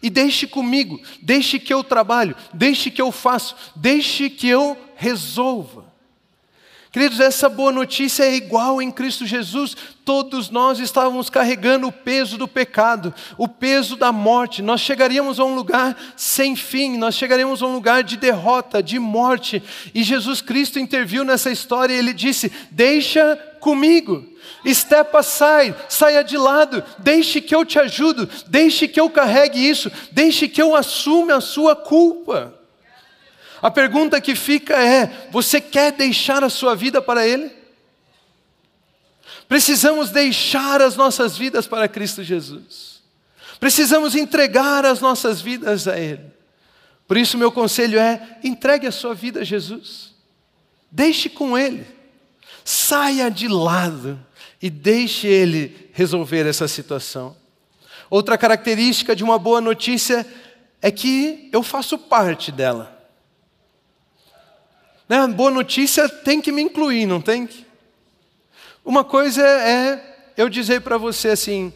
e 0.05 0.11
deixe 0.11 0.47
comigo, 0.47 1.01
deixe 1.23 1.59
que 1.59 1.73
eu 1.73 1.83
trabalho, 1.83 2.37
deixe 2.53 2.91
que 2.91 3.01
eu 3.01 3.11
faço, 3.11 3.57
deixe 3.75 4.29
que 4.29 4.47
eu 4.47 4.77
resolva. 4.95 5.87
Queridos, 6.93 7.21
essa 7.21 7.49
boa 7.49 7.73
notícia 7.73 8.23
é 8.23 8.35
igual 8.35 8.83
em 8.83 8.91
Cristo 8.91 9.25
Jesus. 9.25 9.75
Todos 10.05 10.51
nós 10.51 10.79
estávamos 10.79 11.31
carregando 11.31 11.87
o 11.87 11.93
peso 11.93 12.37
do 12.37 12.47
pecado, 12.47 13.15
o 13.39 13.49
peso 13.49 13.97
da 13.97 14.13
morte. 14.13 14.61
Nós 14.61 14.83
chegaríamos 14.83 15.41
a 15.41 15.45
um 15.45 15.55
lugar 15.55 15.97
sem 16.19 16.55
fim, 16.55 16.99
nós 16.99 17.15
chegaríamos 17.15 17.63
a 17.63 17.67
um 17.67 17.73
lugar 17.73 18.05
de 18.05 18.19
derrota, 18.19 18.83
de 18.83 18.99
morte. 18.99 19.63
E 19.95 20.03
Jesus 20.03 20.43
Cristo 20.43 20.79
interviu 20.79 21.25
nessa 21.25 21.51
história 21.51 21.95
e 21.95 21.99
ele 21.99 22.13
disse: 22.13 22.53
Deixa 22.71 23.37
comigo. 23.59 24.34
Step 24.67 25.15
aside, 25.17 25.75
saia 25.89 26.25
de 26.25 26.39
lado, 26.39 26.83
deixe 26.99 27.41
que 27.41 27.55
eu 27.55 27.65
te 27.65 27.79
ajudo, 27.79 28.29
deixe 28.47 28.89
que 28.89 28.99
eu 28.99 29.11
carregue 29.11 29.59
isso, 29.59 29.91
deixe 30.11 30.49
que 30.49 30.63
eu 30.63 30.75
assuma 30.75 31.37
a 31.37 31.41
sua 31.41 31.77
culpa. 31.77 32.55
A 33.61 33.71
pergunta 33.71 34.21
que 34.21 34.35
fica 34.35 34.75
é: 34.77 35.29
você 35.31 35.61
quer 35.61 35.93
deixar 35.93 36.43
a 36.45 36.51
sua 36.51 36.75
vida 36.75 37.01
para 37.01 37.27
Ele? 37.27 37.51
Precisamos 39.49 40.11
deixar 40.11 40.81
as 40.81 40.97
nossas 40.97 41.37
vidas 41.37 41.67
para 41.67 41.89
Cristo 41.89 42.23
Jesus. 42.23 43.03
Precisamos 43.61 44.15
entregar 44.15 44.85
as 44.85 45.01
nossas 45.01 45.41
vidas 45.41 45.87
a 45.87 45.99
Ele. 45.99 46.33
Por 47.07 47.17
isso, 47.17 47.39
meu 47.39 47.53
conselho 47.53 47.99
é: 47.99 48.39
entregue 48.43 48.87
a 48.87 48.93
sua 48.93 49.15
vida 49.15 49.41
a 49.41 49.45
Jesus. 49.45 50.15
Deixe 50.91 51.29
com 51.29 51.57
Ele. 51.57 51.87
Saia 52.65 53.31
de 53.31 53.49
lado 53.49 54.19
e 54.65 54.71
deixe 54.71 55.27
Ele 55.27 55.91
resolver 55.93 56.49
essa 56.49 56.67
situação. 56.67 57.37
Outra 58.09 58.39
característica 58.39 59.15
de 59.15 59.23
uma 59.23 59.39
boa 59.39 59.61
notícia 59.61 60.27
é 60.81 60.91
que 60.91 61.51
eu 61.53 61.63
faço 61.63 61.99
parte 61.99 62.51
dela. 62.51 62.99
Né? 65.07 65.27
Boa 65.27 65.51
notícia 65.51 66.09
tem 66.09 66.41
que 66.41 66.51
me 66.51 66.63
incluir, 66.63 67.05
não 67.05 67.21
tem? 67.21 67.47
Uma 68.83 69.05
coisa 69.05 69.47
é 69.47 70.33
eu 70.35 70.49
dizer 70.49 70.81
para 70.81 70.97
você 70.97 71.29
assim: 71.29 71.71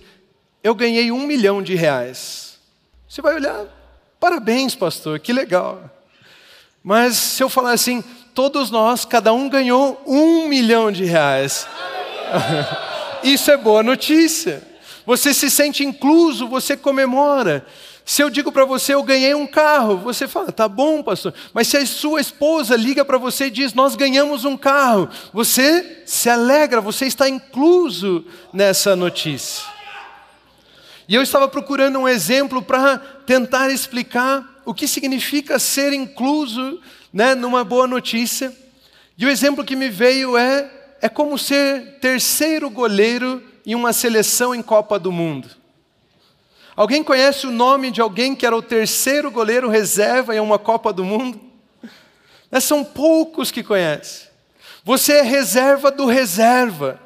eu 0.65 0.75
ganhei 0.75 1.13
um 1.13 1.27
milhão 1.27 1.63
de 1.63 1.75
reais. 1.75 2.59
Você 3.07 3.21
vai 3.21 3.35
olhar, 3.35 3.67
parabéns, 4.19 4.75
pastor, 4.75 5.21
que 5.21 5.31
legal. 5.31 5.91
Mas 6.83 7.19
se 7.19 7.43
eu 7.43 7.51
falar 7.51 7.73
assim, 7.73 8.03
todos 8.35 8.71
nós, 8.71 9.05
cada 9.05 9.31
um 9.31 9.47
ganhou 9.47 10.03
um 10.07 10.49
milhão 10.49 10.91
de 10.91 11.05
reais. 11.05 11.69
Isso 13.23 13.51
é 13.51 13.57
boa 13.57 13.83
notícia. 13.83 14.63
Você 15.05 15.33
se 15.33 15.51
sente 15.51 15.85
incluso, 15.85 16.47
você 16.47 16.77
comemora. 16.77 17.67
Se 18.05 18.23
eu 18.23 18.31
digo 18.31 18.51
para 18.51 18.65
você, 18.65 18.95
eu 18.95 19.03
ganhei 19.03 19.35
um 19.35 19.47
carro, 19.47 19.99
você 19.99 20.27
fala, 20.27 20.51
tá 20.51 20.67
bom, 20.67 21.03
pastor. 21.03 21.35
Mas 21.53 21.69
se 21.69 21.77
a 21.77 21.85
sua 21.85 22.21
esposa 22.21 22.75
liga 22.75 23.05
para 23.05 23.19
você 23.19 23.47
e 23.47 23.51
diz, 23.51 23.75
nós 23.75 23.95
ganhamos 23.95 24.47
um 24.47 24.57
carro, 24.57 25.11
você 25.33 26.03
se 26.07 26.31
alegra, 26.31 26.81
você 26.81 27.07
está 27.07 27.29
incluso 27.29 28.25
nessa 28.53 28.97
notícia. 28.97 29.65
E 31.07 31.15
eu 31.15 31.23
estava 31.23 31.49
procurando 31.49 31.99
um 31.99 32.09
exemplo 32.09 32.63
para 32.63 32.99
tentar 33.27 33.71
explicar 33.71 34.61
o 34.65 34.75
que 34.75 34.87
significa 34.87 35.59
ser 35.59 35.93
incluso 35.93 36.81
né, 37.13 37.35
numa 37.35 37.65
boa 37.65 37.87
notícia. 37.87 38.55
E 39.17 39.25
o 39.27 39.31
exemplo 39.31 39.65
que 39.65 39.77
me 39.77 39.89
veio 39.89 40.37
é 40.37 40.71
é 41.01 41.09
como 41.09 41.39
ser 41.39 41.99
terceiro 42.01 42.69
goleiro 42.71 43.43
em 43.65 43.75
uma 43.75 43.93
seleção 43.93 44.55
em 44.55 44.63
Copa 44.63 44.99
do 44.99 45.13
Mundo. 45.13 45.49
Alguém 46.75 47.03
conhece 47.03 47.47
o 47.47 47.51
nome 47.51 47.91
de 47.91 48.01
alguém 48.01 48.35
que 48.35 48.47
era 48.47 48.57
o 48.57 48.63
terceiro 48.63 49.31
goleiro 49.31 49.69
reserva 49.69 50.35
em 50.35 50.41
uma 50.41 50.59
Copa 50.59 50.93
do 50.93 51.05
Mundo? 51.05 51.41
São 52.61 52.85
poucos 52.85 53.51
que 53.51 53.63
conhecem. 53.63 54.29
Você 54.85 55.15
é 55.15 55.23
reserva 55.23 55.91
do 55.91 56.07
reserva. 56.07 57.01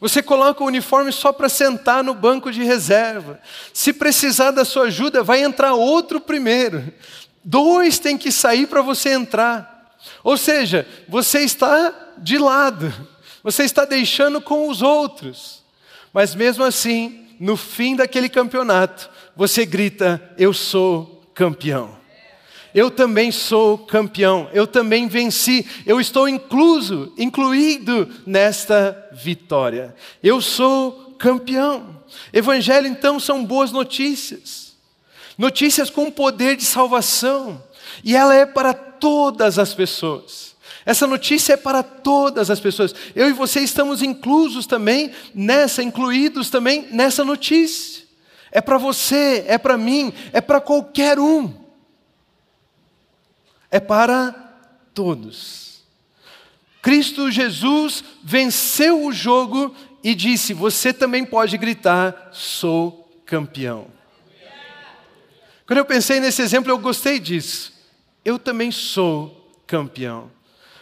Você 0.00 0.22
coloca 0.22 0.62
o 0.62 0.66
uniforme 0.66 1.12
só 1.12 1.32
para 1.32 1.48
sentar 1.48 2.02
no 2.02 2.14
banco 2.14 2.50
de 2.50 2.62
reserva. 2.62 3.40
Se 3.72 3.92
precisar 3.92 4.50
da 4.50 4.64
sua 4.64 4.84
ajuda, 4.84 5.22
vai 5.22 5.42
entrar 5.42 5.74
outro 5.74 6.20
primeiro. 6.20 6.92
Dois 7.44 7.98
tem 7.98 8.18
que 8.18 8.32
sair 8.32 8.66
para 8.66 8.82
você 8.82 9.10
entrar. 9.10 9.75
Ou 10.22 10.36
seja, 10.36 10.86
você 11.08 11.40
está 11.40 12.12
de 12.18 12.38
lado. 12.38 12.92
Você 13.42 13.64
está 13.64 13.84
deixando 13.84 14.40
com 14.40 14.68
os 14.68 14.82
outros. 14.82 15.62
Mas 16.12 16.34
mesmo 16.34 16.64
assim, 16.64 17.26
no 17.38 17.56
fim 17.56 17.94
daquele 17.94 18.28
campeonato, 18.28 19.08
você 19.36 19.64
grita: 19.64 20.20
Eu 20.38 20.52
sou 20.52 21.22
campeão. 21.34 21.96
Eu 22.74 22.90
também 22.90 23.32
sou 23.32 23.78
campeão, 23.78 24.50
eu 24.52 24.66
também 24.66 25.08
venci, 25.08 25.66
eu 25.86 25.98
estou 25.98 26.28
incluso, 26.28 27.10
incluído 27.16 28.06
nesta 28.26 29.08
vitória. 29.12 29.94
Eu 30.22 30.42
sou 30.42 31.14
campeão. 31.18 32.02
Evangelho 32.34 32.86
então 32.86 33.18
são 33.18 33.42
boas 33.42 33.72
notícias. 33.72 34.76
Notícias 35.38 35.88
com 35.88 36.10
poder 36.10 36.54
de 36.56 36.64
salvação, 36.64 37.62
e 38.02 38.16
ela 38.16 38.34
é 38.34 38.46
para 38.46 38.72
todas 38.72 39.58
as 39.58 39.74
pessoas. 39.74 40.54
Essa 40.84 41.06
notícia 41.06 41.54
é 41.54 41.56
para 41.56 41.82
todas 41.82 42.50
as 42.50 42.60
pessoas. 42.60 42.94
Eu 43.14 43.28
e 43.28 43.32
você 43.32 43.60
estamos 43.60 44.02
inclusos 44.02 44.66
também 44.66 45.10
nessa, 45.34 45.82
incluídos 45.82 46.48
também 46.48 46.88
nessa 46.92 47.24
notícia. 47.24 48.04
É 48.52 48.60
para 48.60 48.78
você, 48.78 49.44
é 49.48 49.58
para 49.58 49.76
mim, 49.76 50.12
é 50.32 50.40
para 50.40 50.60
qualquer 50.60 51.18
um 51.18 51.66
é 53.70 53.80
para 53.80 54.32
todos. 54.94 55.84
Cristo 56.80 57.30
Jesus 57.30 58.02
venceu 58.22 59.04
o 59.04 59.12
jogo 59.12 59.74
e 60.02 60.14
disse: 60.14 60.54
Você 60.54 60.92
também 60.92 61.24
pode 61.24 61.58
gritar, 61.58 62.30
sou 62.32 63.20
campeão. 63.26 63.88
Quando 65.66 65.78
eu 65.78 65.84
pensei 65.84 66.20
nesse 66.20 66.42
exemplo, 66.42 66.70
eu 66.70 66.78
gostei 66.78 67.18
disso. 67.18 67.75
Eu 68.26 68.40
também 68.40 68.72
sou 68.72 69.48
campeão. 69.68 70.28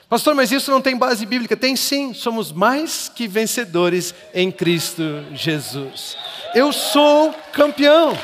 Pastor, 0.08 0.34
mas 0.34 0.50
isso 0.50 0.70
não 0.70 0.80
tem 0.80 0.96
base 0.96 1.26
bíblica? 1.26 1.54
Tem 1.54 1.76
sim, 1.76 2.14
somos 2.14 2.50
mais 2.50 3.06
que 3.06 3.28
vencedores 3.28 4.14
em 4.32 4.50
Cristo 4.50 5.02
Jesus. 5.34 6.16
Eu 6.54 6.72
sou 6.72 7.34
campeão. 7.52 8.16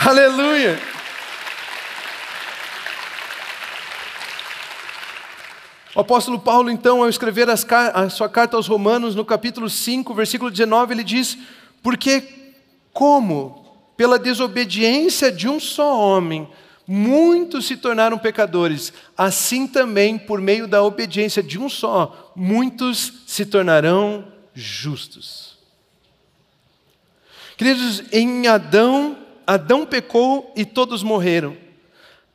Aleluia. 0.00 0.80
O 5.94 6.00
apóstolo 6.00 6.38
Paulo, 6.38 6.70
então, 6.70 7.02
ao 7.02 7.10
escrever 7.10 7.46
a 7.50 8.08
sua 8.08 8.30
carta 8.30 8.56
aos 8.56 8.66
Romanos, 8.66 9.14
no 9.14 9.22
capítulo 9.22 9.68
5, 9.68 10.14
versículo 10.14 10.50
19, 10.50 10.94
ele 10.94 11.04
diz: 11.04 11.36
Porque, 11.82 12.24
como 12.90 13.82
pela 13.98 14.18
desobediência 14.18 15.30
de 15.30 15.46
um 15.46 15.60
só 15.60 15.94
homem, 15.94 16.48
muitos 16.92 17.66
se 17.66 17.76
tornaram 17.76 18.18
pecadores, 18.18 18.92
assim 19.16 19.64
também, 19.64 20.18
por 20.18 20.40
meio 20.40 20.66
da 20.66 20.82
obediência 20.82 21.40
de 21.40 21.56
um 21.56 21.68
só, 21.68 22.32
muitos 22.34 23.22
se 23.28 23.46
tornarão 23.46 24.26
justos. 24.52 25.56
Queridos, 27.56 28.02
em 28.10 28.48
Adão, 28.48 29.16
Adão 29.46 29.86
pecou 29.86 30.52
e 30.56 30.64
todos 30.64 31.04
morreram. 31.04 31.56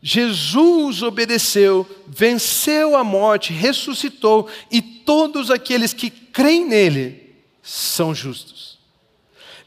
Jesus 0.01 1.03
obedeceu, 1.03 1.85
venceu 2.07 2.95
a 2.95 3.03
morte, 3.03 3.51
ressuscitou, 3.51 4.47
e 4.71 4.81
todos 4.81 5.51
aqueles 5.51 5.91
que 5.91 6.09
creem 6.09 6.65
nele 6.65 7.35
são 7.61 8.15
justos. 8.15 8.79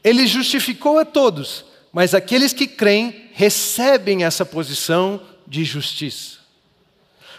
Ele 0.03 0.25
justificou 0.25 0.97
a 0.97 1.05
todos, 1.05 1.63
mas 1.91 2.13
aqueles 2.13 2.53
que 2.53 2.67
creem 2.67 3.29
recebem 3.33 4.23
essa 4.23 4.45
posição 4.45 5.21
de 5.47 5.63
justiça. 5.63 6.39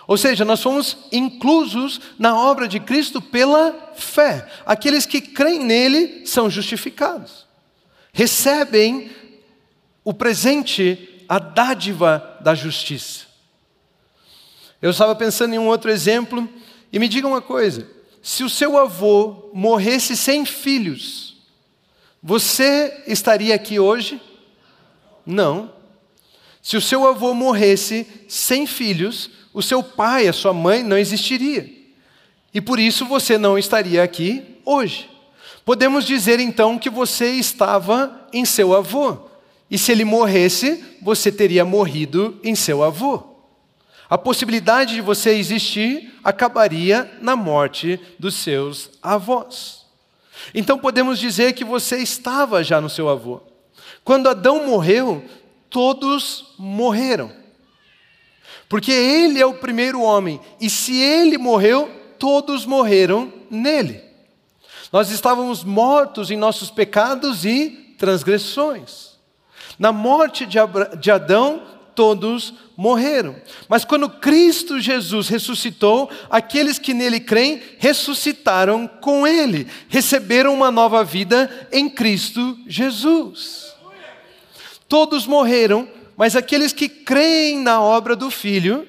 Ou 0.06 0.16
seja, 0.16 0.44
nós 0.44 0.60
fomos 0.60 0.96
inclusos 1.12 2.00
na 2.18 2.36
obra 2.36 2.66
de 2.66 2.80
Cristo 2.80 3.22
pela 3.22 3.92
fé. 3.94 4.44
Aqueles 4.66 5.06
que 5.06 5.20
creem 5.20 5.60
nele 5.64 6.26
são 6.26 6.50
justificados, 6.50 7.46
recebem 8.12 9.10
o 10.04 10.12
presente 10.12 11.24
a 11.28 11.38
dádiva 11.38 12.38
da 12.40 12.56
justiça. 12.56 13.26
Eu 14.82 14.90
estava 14.90 15.14
pensando 15.14 15.54
em 15.54 15.58
um 15.58 15.68
outro 15.68 15.90
exemplo, 15.90 16.48
e 16.92 16.98
me 16.98 17.06
diga 17.06 17.28
uma 17.28 17.40
coisa: 17.40 17.86
se 18.20 18.42
o 18.42 18.50
seu 18.50 18.76
avô 18.76 19.50
morresse 19.52 20.16
sem 20.16 20.44
filhos, 20.44 21.36
você 22.20 23.04
estaria 23.06 23.54
aqui 23.54 23.78
hoje? 23.78 24.20
Não. 25.24 25.72
Se 26.62 26.76
o 26.76 26.80
seu 26.80 27.06
avô 27.06 27.32
morresse 27.34 28.06
sem 28.28 28.66
filhos, 28.66 29.30
o 29.52 29.62
seu 29.62 29.82
pai, 29.82 30.28
a 30.28 30.32
sua 30.32 30.52
mãe 30.52 30.82
não 30.82 30.96
existiria. 30.98 31.68
E 32.52 32.60
por 32.60 32.78
isso 32.78 33.06
você 33.06 33.38
não 33.38 33.58
estaria 33.58 34.02
aqui 34.02 34.42
hoje. 34.64 35.08
Podemos 35.64 36.04
dizer 36.04 36.40
então 36.40 36.78
que 36.78 36.90
você 36.90 37.30
estava 37.32 38.28
em 38.32 38.44
seu 38.44 38.74
avô. 38.74 39.16
E 39.70 39.78
se 39.78 39.92
ele 39.92 40.04
morresse, 40.04 40.84
você 41.00 41.30
teria 41.30 41.64
morrido 41.64 42.38
em 42.42 42.54
seu 42.54 42.82
avô. 42.82 43.22
A 44.08 44.18
possibilidade 44.18 44.94
de 44.94 45.00
você 45.00 45.30
existir 45.30 46.12
acabaria 46.24 47.10
na 47.22 47.36
morte 47.36 48.00
dos 48.18 48.34
seus 48.34 48.90
avós. 49.00 49.86
Então 50.52 50.76
podemos 50.78 51.18
dizer 51.18 51.52
que 51.52 51.64
você 51.64 51.98
estava 51.98 52.64
já 52.64 52.80
no 52.80 52.90
seu 52.90 53.08
avô. 53.08 53.40
Quando 54.04 54.28
Adão 54.28 54.66
morreu, 54.66 55.24
todos 55.68 56.54
morreram. 56.58 57.32
Porque 58.68 58.92
ele 58.92 59.40
é 59.40 59.46
o 59.46 59.54
primeiro 59.54 60.00
homem, 60.00 60.40
e 60.60 60.70
se 60.70 60.96
ele 60.96 61.36
morreu, 61.38 61.90
todos 62.18 62.64
morreram 62.64 63.32
nele. 63.50 64.00
Nós 64.92 65.10
estávamos 65.10 65.64
mortos 65.64 66.30
em 66.30 66.36
nossos 66.36 66.70
pecados 66.70 67.44
e 67.44 67.94
transgressões. 67.98 69.10
Na 69.78 69.92
morte 69.92 70.46
de 70.46 71.10
Adão, 71.10 71.62
todos 71.94 72.54
morreram. 72.76 73.36
Mas 73.68 73.84
quando 73.84 74.08
Cristo 74.08 74.80
Jesus 74.80 75.28
ressuscitou, 75.28 76.10
aqueles 76.28 76.78
que 76.78 76.94
nele 76.94 77.20
creem 77.20 77.62
ressuscitaram 77.78 78.86
com 78.86 79.26
ele, 79.26 79.66
receberam 79.88 80.54
uma 80.54 80.70
nova 80.70 81.04
vida 81.04 81.68
em 81.72 81.88
Cristo 81.88 82.58
Jesus. 82.66 83.69
Todos 84.90 85.26
morreram, 85.26 85.88
mas 86.16 86.36
aqueles 86.36 86.74
que 86.74 86.86
creem 86.86 87.60
na 87.60 87.80
obra 87.80 88.14
do 88.14 88.30
Filho, 88.30 88.86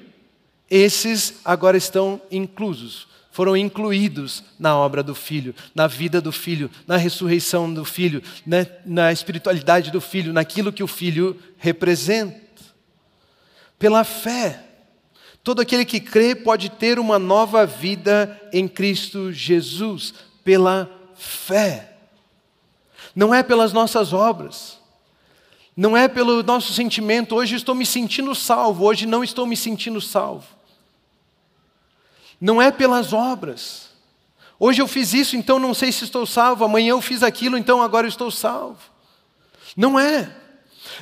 esses 0.68 1.36
agora 1.44 1.78
estão 1.78 2.20
inclusos 2.30 3.10
foram 3.32 3.56
incluídos 3.56 4.44
na 4.58 4.76
obra 4.76 5.02
do 5.02 5.14
Filho, 5.14 5.54
na 5.74 5.86
vida 5.86 6.20
do 6.20 6.30
Filho, 6.30 6.70
na 6.86 6.98
ressurreição 6.98 7.72
do 7.72 7.82
Filho, 7.82 8.22
na, 8.46 8.66
na 8.84 9.10
espiritualidade 9.10 9.90
do 9.90 10.02
Filho, 10.02 10.34
naquilo 10.34 10.70
que 10.70 10.82
o 10.82 10.86
Filho 10.86 11.40
representa. 11.56 12.38
Pela 13.78 14.04
fé, 14.04 14.62
todo 15.42 15.62
aquele 15.62 15.86
que 15.86 15.98
crê 15.98 16.34
pode 16.34 16.68
ter 16.68 16.98
uma 16.98 17.18
nova 17.18 17.64
vida 17.64 18.38
em 18.52 18.68
Cristo 18.68 19.32
Jesus, 19.32 20.12
pela 20.44 20.90
fé. 21.14 21.96
Não 23.16 23.34
é 23.34 23.42
pelas 23.42 23.72
nossas 23.72 24.12
obras, 24.12 24.78
não 25.76 25.96
é 25.96 26.08
pelo 26.08 26.42
nosso 26.42 26.72
sentimento, 26.72 27.34
hoje 27.34 27.56
estou 27.56 27.74
me 27.74 27.86
sentindo 27.86 28.34
salvo, 28.34 28.84
hoje 28.84 29.06
não 29.06 29.24
estou 29.24 29.46
me 29.46 29.56
sentindo 29.56 30.00
salvo 30.00 30.62
não 32.42 32.60
é 32.60 32.72
pelas 32.72 33.12
obras. 33.12 33.90
Hoje 34.58 34.82
eu 34.82 34.88
fiz 34.88 35.14
isso, 35.14 35.36
então 35.36 35.60
não 35.60 35.72
sei 35.72 35.92
se 35.92 36.02
estou 36.02 36.26
salvo. 36.26 36.64
Amanhã 36.64 36.90
eu 36.90 37.00
fiz 37.00 37.22
aquilo, 37.22 37.56
então 37.56 37.80
agora 37.80 38.08
estou 38.08 38.32
salvo. 38.32 38.80
Não 39.76 39.96
é. 39.96 40.28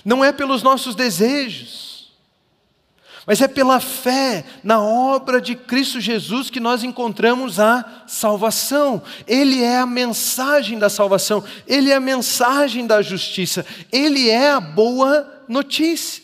Não 0.05 0.23
é 0.23 0.33
pelos 0.33 0.63
nossos 0.63 0.95
desejos. 0.95 1.90
Mas 3.27 3.41
é 3.41 3.49
pela 3.49 3.81
fé 3.81 4.45
na 4.65 4.81
obra 4.81 5.41
de 5.41 5.55
Cristo 5.55 6.01
Jesus 6.01 6.49
que 6.49 6.59
nós 6.59 6.83
encontramos 6.83 7.61
a 7.61 8.05
salvação. 8.07 9.03
Ele 9.27 9.63
é 9.63 9.79
a 9.79 9.87
mensagem 9.87 10.79
da 10.79 10.89
salvação, 10.89 11.45
ele 11.67 11.91
é 11.91 11.95
a 11.95 12.01
mensagem 12.01 12.87
da 12.87 13.03
justiça, 13.03 13.65
ele 13.93 14.29
é 14.31 14.51
a 14.51 14.61
boa 14.61 15.45
notícia. 15.47 16.23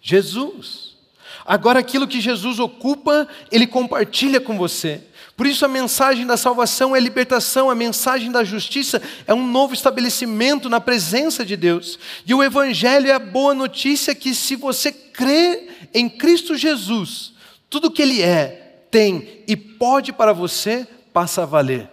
Jesus. 0.00 0.90
Agora, 1.44 1.80
aquilo 1.80 2.08
que 2.08 2.20
Jesus 2.20 2.58
ocupa, 2.58 3.28
Ele 3.50 3.66
compartilha 3.66 4.40
com 4.40 4.56
você. 4.56 5.02
Por 5.40 5.46
isso, 5.46 5.64
a 5.64 5.68
mensagem 5.68 6.26
da 6.26 6.36
salvação 6.36 6.94
é 6.94 7.00
libertação, 7.00 7.70
a 7.70 7.74
mensagem 7.74 8.30
da 8.30 8.44
justiça 8.44 9.00
é 9.26 9.32
um 9.32 9.46
novo 9.46 9.72
estabelecimento 9.72 10.68
na 10.68 10.82
presença 10.82 11.46
de 11.46 11.56
Deus. 11.56 11.98
E 12.26 12.34
o 12.34 12.42
Evangelho 12.42 13.08
é 13.08 13.12
a 13.12 13.18
boa 13.18 13.54
notícia 13.54 14.14
que, 14.14 14.34
se 14.34 14.54
você 14.54 14.92
crê 14.92 15.66
em 15.94 16.10
Cristo 16.10 16.54
Jesus, 16.54 17.32
tudo 17.70 17.90
que 17.90 18.02
Ele 18.02 18.20
é, 18.20 18.84
tem 18.90 19.42
e 19.48 19.56
pode 19.56 20.12
para 20.12 20.34
você, 20.34 20.86
passa 21.10 21.44
a 21.44 21.46
valer. 21.46 21.88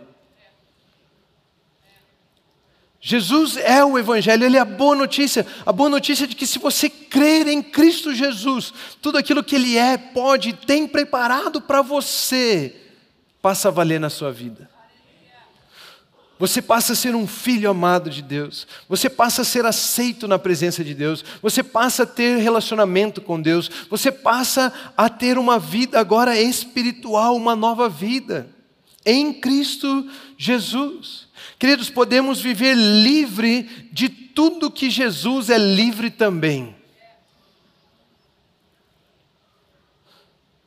Jesus 2.99 3.55
é 3.55 3.81
o 3.81 3.97
Evangelho, 3.97 4.43
Ele 4.43 4.57
é 4.57 4.59
a 4.59 4.65
boa 4.65 4.93
notícia. 4.93 5.47
A 5.65 5.71
boa 5.71 5.89
notícia 5.89 6.27
de 6.27 6.35
que 6.35 6.45
se 6.45 6.59
você 6.59 6.89
crer 6.89 7.47
em 7.47 7.63
Cristo 7.63 8.13
Jesus, 8.13 8.73
tudo 9.01 9.17
aquilo 9.17 9.41
que 9.41 9.55
Ele 9.55 9.77
é, 9.77 9.97
pode, 9.97 10.51
tem 10.51 10.85
preparado 10.85 11.61
para 11.61 11.81
você, 11.81 12.83
passa 13.41 13.67
a 13.67 13.71
valer 13.71 13.99
na 13.99 14.09
sua 14.09 14.31
vida. 14.31 14.69
Você 16.39 16.61
passa 16.61 16.93
a 16.93 16.95
ser 16.95 17.15
um 17.15 17.25
filho 17.25 17.69
amado 17.69 18.09
de 18.09 18.21
Deus. 18.21 18.67
Você 18.87 19.09
passa 19.09 19.41
a 19.41 19.45
ser 19.45 19.65
aceito 19.65 20.27
na 20.27 20.37
presença 20.37 20.83
de 20.83 20.93
Deus. 20.93 21.25
Você 21.41 21.63
passa 21.63 22.03
a 22.03 22.05
ter 22.05 22.37
relacionamento 22.37 23.21
com 23.21 23.41
Deus. 23.41 23.69
Você 23.89 24.11
passa 24.11 24.71
a 24.95 25.09
ter 25.09 25.37
uma 25.39 25.57
vida 25.57 25.99
agora 25.99 26.39
espiritual, 26.39 27.35
uma 27.35 27.55
nova 27.55 27.89
vida. 27.89 28.47
Em 29.03 29.33
Cristo 29.33 30.07
Jesus. 30.37 31.27
Queridos, 31.57 31.89
podemos 31.89 32.39
viver 32.39 32.75
livre 32.75 33.63
de 33.91 34.07
tudo 34.07 34.69
que 34.69 34.91
Jesus 34.91 35.49
é 35.49 35.57
livre 35.57 36.11
também. 36.11 36.75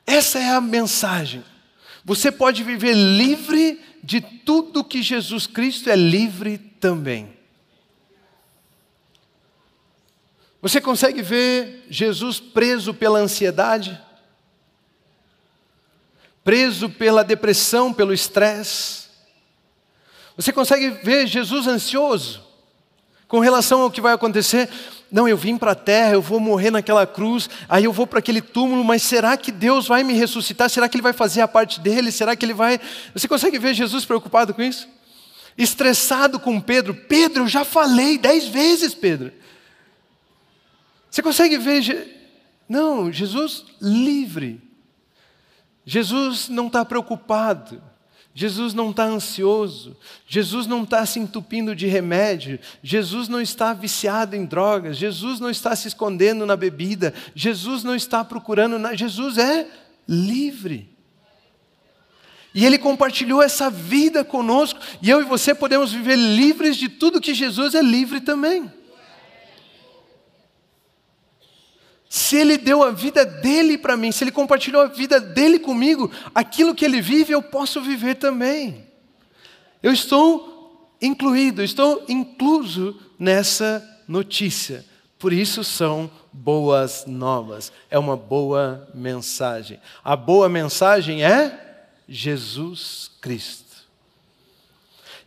Essa 0.05 0.41
é 0.41 0.51
a 0.51 0.61
mensagem. 0.61 1.45
Você 2.11 2.33
pode 2.33 2.65
viver 2.65 2.93
livre 2.93 3.81
de 4.03 4.21
tudo 4.21 4.83
que 4.83 5.01
Jesus 5.01 5.47
Cristo 5.47 5.89
é 5.89 5.95
livre 5.95 6.59
também. 6.59 7.39
Você 10.61 10.81
consegue 10.81 11.23
ver 11.23 11.87
Jesus 11.89 12.41
preso 12.41 12.93
pela 12.93 13.21
ansiedade? 13.21 13.97
Preso 16.43 16.91
pela 16.91 17.23
depressão, 17.23 17.95
pelo 17.95 18.13
estresse? 18.13 19.07
Você 20.37 20.53
consegue 20.53 20.91
ver 20.91 21.29
Jesus 21.29 21.69
ansioso 21.69 22.45
com 23.29 23.39
relação 23.39 23.83
ao 23.83 23.91
que 23.91 24.01
vai 24.01 24.15
acontecer? 24.15 24.69
Não, 25.11 25.29
eu 25.29 25.37
vim 25.37 25.59
para 25.59 25.73
a 25.73 25.75
terra, 25.75 26.13
eu 26.13 26.23
vou 26.23 26.39
morrer 26.39 26.71
naquela 26.71 27.07
cruz, 27.07 27.51
aí 27.69 27.85
eu 27.85 27.93
vou 27.93 28.07
para 28.07 28.21
aquele 28.21 28.41
túmulo, 28.41 28.85
mas 28.85 29.03
será 29.03 29.37
que 29.37 29.51
Deus 29.51 29.89
vai 29.89 30.05
me 30.05 30.13
ressuscitar? 30.13 30.71
Será 30.71 30.89
que 30.89 30.97
Ele 30.97 31.03
vai 31.03 31.13
fazer 31.13 31.41
a 31.41 31.49
parte 31.49 31.81
dele? 31.81 32.13
Será 32.13 32.37
que 32.37 32.45
Ele 32.45 32.55
vai. 32.55 32.81
Você 33.13 33.27
consegue 33.27 33.59
ver 33.59 33.75
Jesus 33.75 34.05
preocupado 34.05 34.55
com 34.55 34.63
isso? 34.63 34.89
Estressado 35.59 36.39
com 36.39 36.61
Pedro. 36.61 36.95
Pedro, 36.95 37.43
eu 37.43 37.49
já 37.49 37.65
falei 37.65 38.19
dez 38.19 38.47
vezes, 38.47 38.95
Pedro. 38.95 39.33
Você 41.11 41.23
consegue 41.23 41.59
ver. 41.59 42.17
Não, 42.69 43.11
Jesus 43.11 43.65
livre. 43.81 44.63
Jesus 45.85 46.49
não 46.49 46.69
está 46.69 46.85
preocupado. 46.85 47.83
Jesus 48.33 48.73
não 48.73 48.91
está 48.91 49.05
ansioso, 49.05 49.97
Jesus 50.27 50.67
não 50.67 50.85
está 50.85 51.05
se 51.05 51.19
entupindo 51.19 51.75
de 51.75 51.87
remédio, 51.87 52.61
Jesus 52.83 53.29
não 53.29 53.41
está 53.41 53.73
viciado 53.73 54.37
em 54.37 54.45
drogas, 54.45 54.97
Jesus 54.97 55.41
não 55.41 55.51
está 55.51 55.75
se 55.75 55.89
escondendo 55.89 56.47
na 56.47 56.57
bebida, 56.57 57.13
Jesus 57.35 57.83
não 57.83 57.95
está 57.95 58.25
procurando, 58.25 58.79
na... 58.79 58.95
Jesus 58.95 59.37
é 59.37 59.67
livre. 60.07 60.89
E 62.55 62.65
Ele 62.65 62.79
compartilhou 62.79 63.43
essa 63.43 63.69
vida 63.69 64.25
conosco, 64.25 64.79
e 65.03 65.11
eu 65.11 65.21
e 65.21 65.25
você 65.25 65.55
podemos 65.55 65.93
viver 65.93 66.17
livres 66.17 66.77
de 66.77 66.89
tudo 66.89 67.21
que 67.21 67.35
Jesus 67.35 67.75
é 67.75 67.83
livre 67.83 68.21
também. 68.21 68.71
Se 72.13 72.35
Ele 72.35 72.59
deu 72.59 72.83
a 72.83 72.91
vida 72.91 73.25
dele 73.25 73.79
para 73.79 73.97
mim, 73.97 74.11
se 74.11 74.25
Ele 74.25 74.33
compartilhou 74.33 74.83
a 74.83 74.89
vida 74.89 75.21
dele 75.21 75.61
comigo, 75.61 76.11
aquilo 76.35 76.75
que 76.75 76.85
Ele 76.85 77.01
vive 77.01 77.33
eu 77.33 77.41
posso 77.41 77.81
viver 77.81 78.17
também. 78.17 78.85
Eu 79.81 79.93
estou 79.93 80.91
incluído, 81.01 81.63
estou 81.63 82.05
incluso 82.09 83.01
nessa 83.17 83.89
notícia. 84.09 84.85
Por 85.21 85.33
isso 85.33 85.63
são 85.63 86.11
boas 86.33 87.05
novas. 87.07 87.73
É 87.89 87.97
uma 87.97 88.17
boa 88.17 88.91
mensagem. 88.93 89.79
A 90.03 90.17
boa 90.17 90.49
mensagem 90.49 91.23
é 91.23 91.87
Jesus 92.09 93.09
Cristo. 93.21 93.71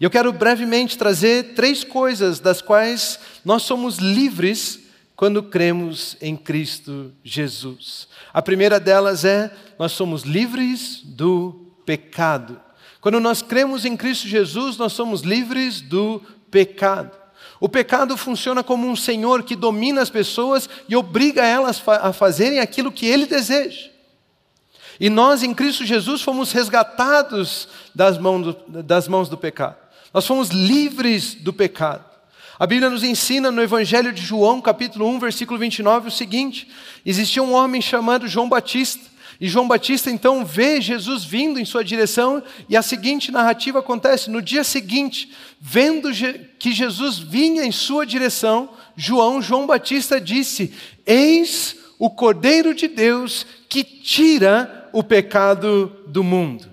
E 0.01 0.03
eu 0.03 0.09
quero 0.09 0.33
brevemente 0.33 0.97
trazer 0.97 1.53
três 1.53 1.81
coisas 1.85 2.41
das 2.41 2.61
quais 2.61 3.17
nós 3.45 3.63
somos 3.63 3.99
livres 3.99 4.82
quando 5.15 5.43
cremos 5.43 6.17
em 6.21 6.35
Cristo 6.35 7.11
Jesus. 7.23 8.07
A 8.33 8.41
primeira 8.41 8.79
delas 8.79 9.23
é: 9.25 9.51
nós 9.77 9.91
somos 9.91 10.23
livres 10.23 11.01
do 11.03 11.71
pecado. 11.85 12.59
Quando 12.99 13.19
nós 13.19 13.41
cremos 13.41 13.85
em 13.85 13.97
Cristo 13.97 14.27
Jesus, 14.27 14.77
nós 14.77 14.93
somos 14.93 15.21
livres 15.21 15.81
do 15.81 16.21
pecado. 16.49 17.11
O 17.59 17.69
pecado 17.69 18.17
funciona 18.17 18.63
como 18.63 18.87
um 18.87 18.95
senhor 18.95 19.43
que 19.43 19.55
domina 19.55 20.01
as 20.01 20.09
pessoas 20.09 20.69
e 20.87 20.95
obriga 20.95 21.45
elas 21.45 21.81
a 21.87 22.11
fazerem 22.11 22.59
aquilo 22.59 22.91
que 22.91 23.05
ele 23.05 23.25
deseja. 23.25 23.89
E 24.99 25.09
nós, 25.09 25.43
em 25.43 25.53
Cristo 25.53 25.85
Jesus, 25.85 26.21
fomos 26.21 26.51
resgatados 26.51 27.67
das 27.93 28.17
mãos 28.17 28.43
do, 28.43 28.83
das 28.83 29.07
mãos 29.07 29.27
do 29.29 29.37
pecado. 29.37 29.77
Nós 30.13 30.27
fomos 30.27 30.49
livres 30.49 31.33
do 31.35 31.51
pecado. 31.51 32.12
A 32.59 32.67
Bíblia 32.67 32.89
nos 32.89 33.03
ensina 33.03 33.51
no 33.51 33.63
Evangelho 33.63 34.13
de 34.13 34.21
João, 34.21 34.61
capítulo 34.61 35.07
1, 35.07 35.19
versículo 35.19 35.57
29, 35.57 36.09
o 36.09 36.11
seguinte: 36.11 36.67
existia 37.03 37.41
um 37.41 37.51
homem 37.51 37.81
chamado 37.81 38.27
João 38.27 38.47
Batista. 38.47 39.11
E 39.41 39.49
João 39.49 39.67
Batista 39.67 40.11
então 40.11 40.45
vê 40.45 40.79
Jesus 40.79 41.25
vindo 41.25 41.59
em 41.59 41.65
sua 41.65 41.83
direção, 41.83 42.43
e 42.69 42.77
a 42.77 42.83
seguinte 42.83 43.31
narrativa 43.31 43.79
acontece: 43.79 44.29
no 44.29 44.39
dia 44.39 44.63
seguinte, 44.63 45.31
vendo 45.59 46.11
que 46.59 46.71
Jesus 46.71 47.17
vinha 47.17 47.65
em 47.65 47.71
sua 47.71 48.05
direção, 48.05 48.69
João, 48.95 49.41
João 49.41 49.65
Batista 49.65 50.21
disse: 50.21 50.71
Eis 51.07 51.75
o 51.97 52.07
Cordeiro 52.07 52.75
de 52.75 52.87
Deus 52.87 53.47
que 53.67 53.83
tira 53.83 54.89
o 54.93 55.03
pecado 55.03 55.91
do 56.05 56.23
mundo. 56.23 56.69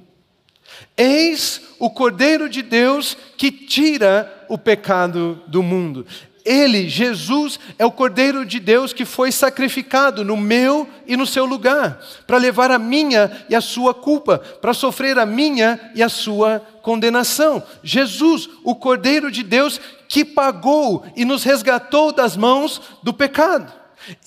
Eis 0.95 1.63
o 1.79 1.89
Cordeiro 1.89 2.51
de 2.51 2.61
Deus 2.61 3.17
que 3.39 3.51
tira 3.51 4.40
o 4.51 4.59
pecado 4.59 5.41
do 5.47 5.63
mundo. 5.63 6.05
Ele, 6.45 6.89
Jesus, 6.89 7.61
é 7.79 7.87
o 7.87 7.93
Cordeiro 7.93 8.45
de 8.45 8.59
Deus 8.59 8.93
que 8.93 9.05
foi 9.05 9.31
sacrificado 9.31 10.25
no 10.25 10.37
meu 10.37 10.89
e 11.07 11.17
no 11.17 11.25
seu 11.25 11.45
lugar, 11.45 12.01
para 12.27 12.37
levar 12.37 12.73
a 12.73 12.79
minha 12.79 13.45
e 13.49 13.55
a 13.55 13.61
sua 13.61 13.95
culpa, 13.95 14.39
para 14.39 14.75
sofrer 14.75 15.19
a 15.19 15.25
minha 15.25 15.79
e 15.95 16.03
a 16.03 16.09
sua 16.09 16.61
condenação. 16.83 17.63
Jesus, 17.85 18.49
o 18.65 18.75
Cordeiro 18.75 19.31
de 19.31 19.45
Deus 19.45 19.81
que 20.09 20.25
pagou 20.25 21.05
e 21.15 21.25
nos 21.25 21.45
resgatou 21.45 22.13
das 22.13 22.37
mãos 22.37 22.83
do 23.05 23.15
pecado. 23.15 23.73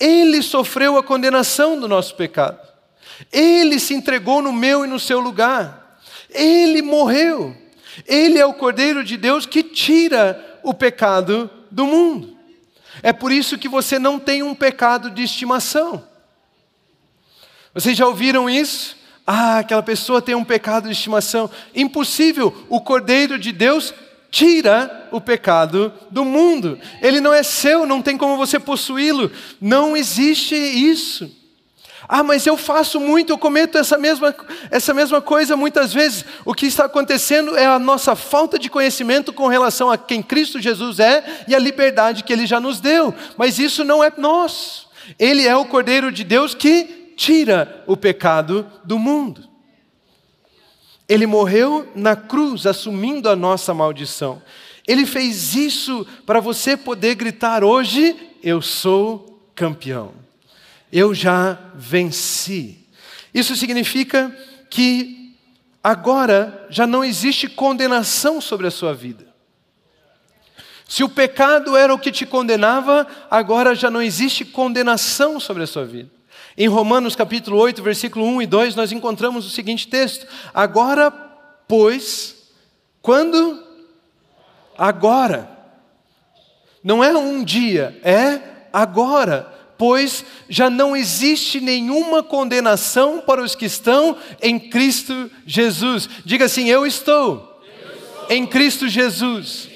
Ele 0.00 0.40
sofreu 0.40 0.96
a 0.96 1.02
condenação 1.02 1.78
do 1.78 1.86
nosso 1.86 2.14
pecado. 2.14 2.58
Ele 3.30 3.78
se 3.78 3.92
entregou 3.92 4.40
no 4.40 4.52
meu 4.52 4.86
e 4.86 4.88
no 4.88 4.98
seu 4.98 5.20
lugar. 5.20 5.98
Ele 6.30 6.80
morreu. 6.80 7.63
Ele 8.06 8.38
é 8.38 8.46
o 8.46 8.54
Cordeiro 8.54 9.04
de 9.04 9.16
Deus 9.16 9.46
que 9.46 9.62
tira 9.62 10.60
o 10.62 10.72
pecado 10.72 11.50
do 11.70 11.86
mundo. 11.86 12.36
É 13.02 13.12
por 13.12 13.32
isso 13.32 13.58
que 13.58 13.68
você 13.68 13.98
não 13.98 14.18
tem 14.18 14.42
um 14.42 14.54
pecado 14.54 15.10
de 15.10 15.22
estimação. 15.22 16.06
Vocês 17.72 17.96
já 17.96 18.06
ouviram 18.06 18.48
isso? 18.48 18.96
Ah, 19.26 19.58
aquela 19.58 19.82
pessoa 19.82 20.22
tem 20.22 20.34
um 20.34 20.44
pecado 20.44 20.84
de 20.84 20.92
estimação. 20.92 21.50
Impossível. 21.74 22.66
O 22.68 22.80
Cordeiro 22.80 23.38
de 23.38 23.52
Deus 23.52 23.92
tira 24.30 25.08
o 25.10 25.20
pecado 25.20 25.92
do 26.10 26.24
mundo. 26.24 26.78
Ele 27.00 27.20
não 27.20 27.32
é 27.32 27.42
seu, 27.42 27.86
não 27.86 28.02
tem 28.02 28.16
como 28.18 28.36
você 28.36 28.58
possuí-lo. 28.58 29.30
Não 29.60 29.96
existe 29.96 30.54
isso. 30.54 31.43
Ah, 32.08 32.22
mas 32.22 32.46
eu 32.46 32.56
faço 32.56 33.00
muito, 33.00 33.30
eu 33.30 33.38
cometo 33.38 33.78
essa 33.78 33.96
mesma, 33.96 34.34
essa 34.70 34.92
mesma 34.92 35.22
coisa 35.22 35.56
muitas 35.56 35.92
vezes. 35.92 36.24
O 36.44 36.52
que 36.52 36.66
está 36.66 36.84
acontecendo 36.84 37.56
é 37.56 37.66
a 37.66 37.78
nossa 37.78 38.14
falta 38.14 38.58
de 38.58 38.68
conhecimento 38.68 39.32
com 39.32 39.46
relação 39.46 39.90
a 39.90 39.96
quem 39.96 40.22
Cristo 40.22 40.60
Jesus 40.60 41.00
é 41.00 41.44
e 41.48 41.54
a 41.54 41.58
liberdade 41.58 42.22
que 42.22 42.32
Ele 42.32 42.46
já 42.46 42.60
nos 42.60 42.80
deu. 42.80 43.14
Mas 43.36 43.58
isso 43.58 43.84
não 43.84 44.04
é 44.04 44.12
nós. 44.16 44.86
Ele 45.18 45.46
é 45.46 45.56
o 45.56 45.64
Cordeiro 45.64 46.12
de 46.12 46.24
Deus 46.24 46.54
que 46.54 47.14
tira 47.16 47.82
o 47.86 47.96
pecado 47.96 48.70
do 48.84 48.98
mundo. 48.98 49.48
Ele 51.08 51.26
morreu 51.26 51.88
na 51.94 52.16
cruz, 52.16 52.66
assumindo 52.66 53.28
a 53.28 53.36
nossa 53.36 53.72
maldição. 53.72 54.42
Ele 54.86 55.06
fez 55.06 55.54
isso 55.54 56.06
para 56.26 56.40
você 56.40 56.76
poder 56.76 57.14
gritar 57.14 57.64
hoje: 57.64 58.16
Eu 58.42 58.60
sou 58.60 59.40
campeão 59.54 60.23
eu 60.94 61.12
já 61.12 61.58
venci. 61.74 62.86
Isso 63.34 63.56
significa 63.56 64.32
que 64.70 65.36
agora 65.82 66.68
já 66.70 66.86
não 66.86 67.04
existe 67.04 67.48
condenação 67.48 68.40
sobre 68.40 68.68
a 68.68 68.70
sua 68.70 68.94
vida. 68.94 69.26
Se 70.86 71.02
o 71.02 71.08
pecado 71.08 71.76
era 71.76 71.92
o 71.92 71.98
que 71.98 72.12
te 72.12 72.24
condenava, 72.24 73.08
agora 73.28 73.74
já 73.74 73.90
não 73.90 74.00
existe 74.00 74.44
condenação 74.44 75.40
sobre 75.40 75.64
a 75.64 75.66
sua 75.66 75.84
vida. 75.84 76.10
Em 76.56 76.68
Romanos 76.68 77.16
capítulo 77.16 77.58
8, 77.58 77.82
versículo 77.82 78.24
1 78.26 78.42
e 78.42 78.46
2, 78.46 78.76
nós 78.76 78.92
encontramos 78.92 79.44
o 79.44 79.50
seguinte 79.50 79.88
texto: 79.88 80.28
Agora, 80.54 81.10
pois, 81.66 82.36
quando? 83.02 83.60
Agora. 84.78 85.50
Não 86.84 87.02
é 87.02 87.16
um 87.16 87.42
dia, 87.42 87.98
é 88.04 88.68
agora. 88.72 89.53
Pois 89.86 90.24
já 90.48 90.70
não 90.70 90.96
existe 90.96 91.60
nenhuma 91.60 92.22
condenação 92.22 93.20
para 93.20 93.42
os 93.42 93.54
que 93.54 93.66
estão 93.66 94.16
em 94.40 94.58
Cristo 94.58 95.30
Jesus. 95.44 96.08
Diga 96.24 96.46
assim: 96.46 96.70
Eu 96.70 96.86
estou, 96.86 97.60
eu 97.62 97.94
estou. 97.94 98.26
em 98.30 98.46
Cristo 98.46 98.88
Jesus. 98.88 99.68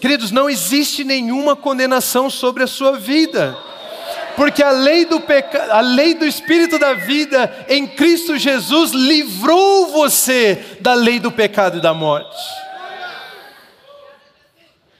Queridos, 0.00 0.32
não 0.32 0.50
existe 0.50 1.04
nenhuma 1.04 1.54
condenação 1.54 2.28
sobre 2.28 2.64
a 2.64 2.66
sua 2.66 2.98
vida. 2.98 3.56
Porque 4.34 4.60
a 4.60 4.72
lei 4.72 5.04
do 5.04 5.20
peca... 5.20 5.72
a 5.72 5.82
lei 5.82 6.14
do 6.14 6.24
espírito 6.24 6.76
da 6.76 6.94
vida 6.94 7.64
em 7.68 7.86
Cristo 7.86 8.36
Jesus 8.36 8.90
livrou 8.90 9.86
você 9.92 10.78
da 10.80 10.94
lei 10.94 11.20
do 11.20 11.30
pecado 11.30 11.78
e 11.78 11.80
da 11.80 11.94
morte. 11.94 12.36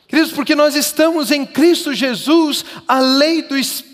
Queridos, 0.07 0.31
porque 0.31 0.55
nós 0.55 0.77
estamos 0.77 1.33
em 1.33 1.45
Cristo 1.45 1.93
Jesus, 1.93 2.65
a 2.87 3.01
lei 3.01 3.43
do 3.43 3.59
espírito 3.59 3.88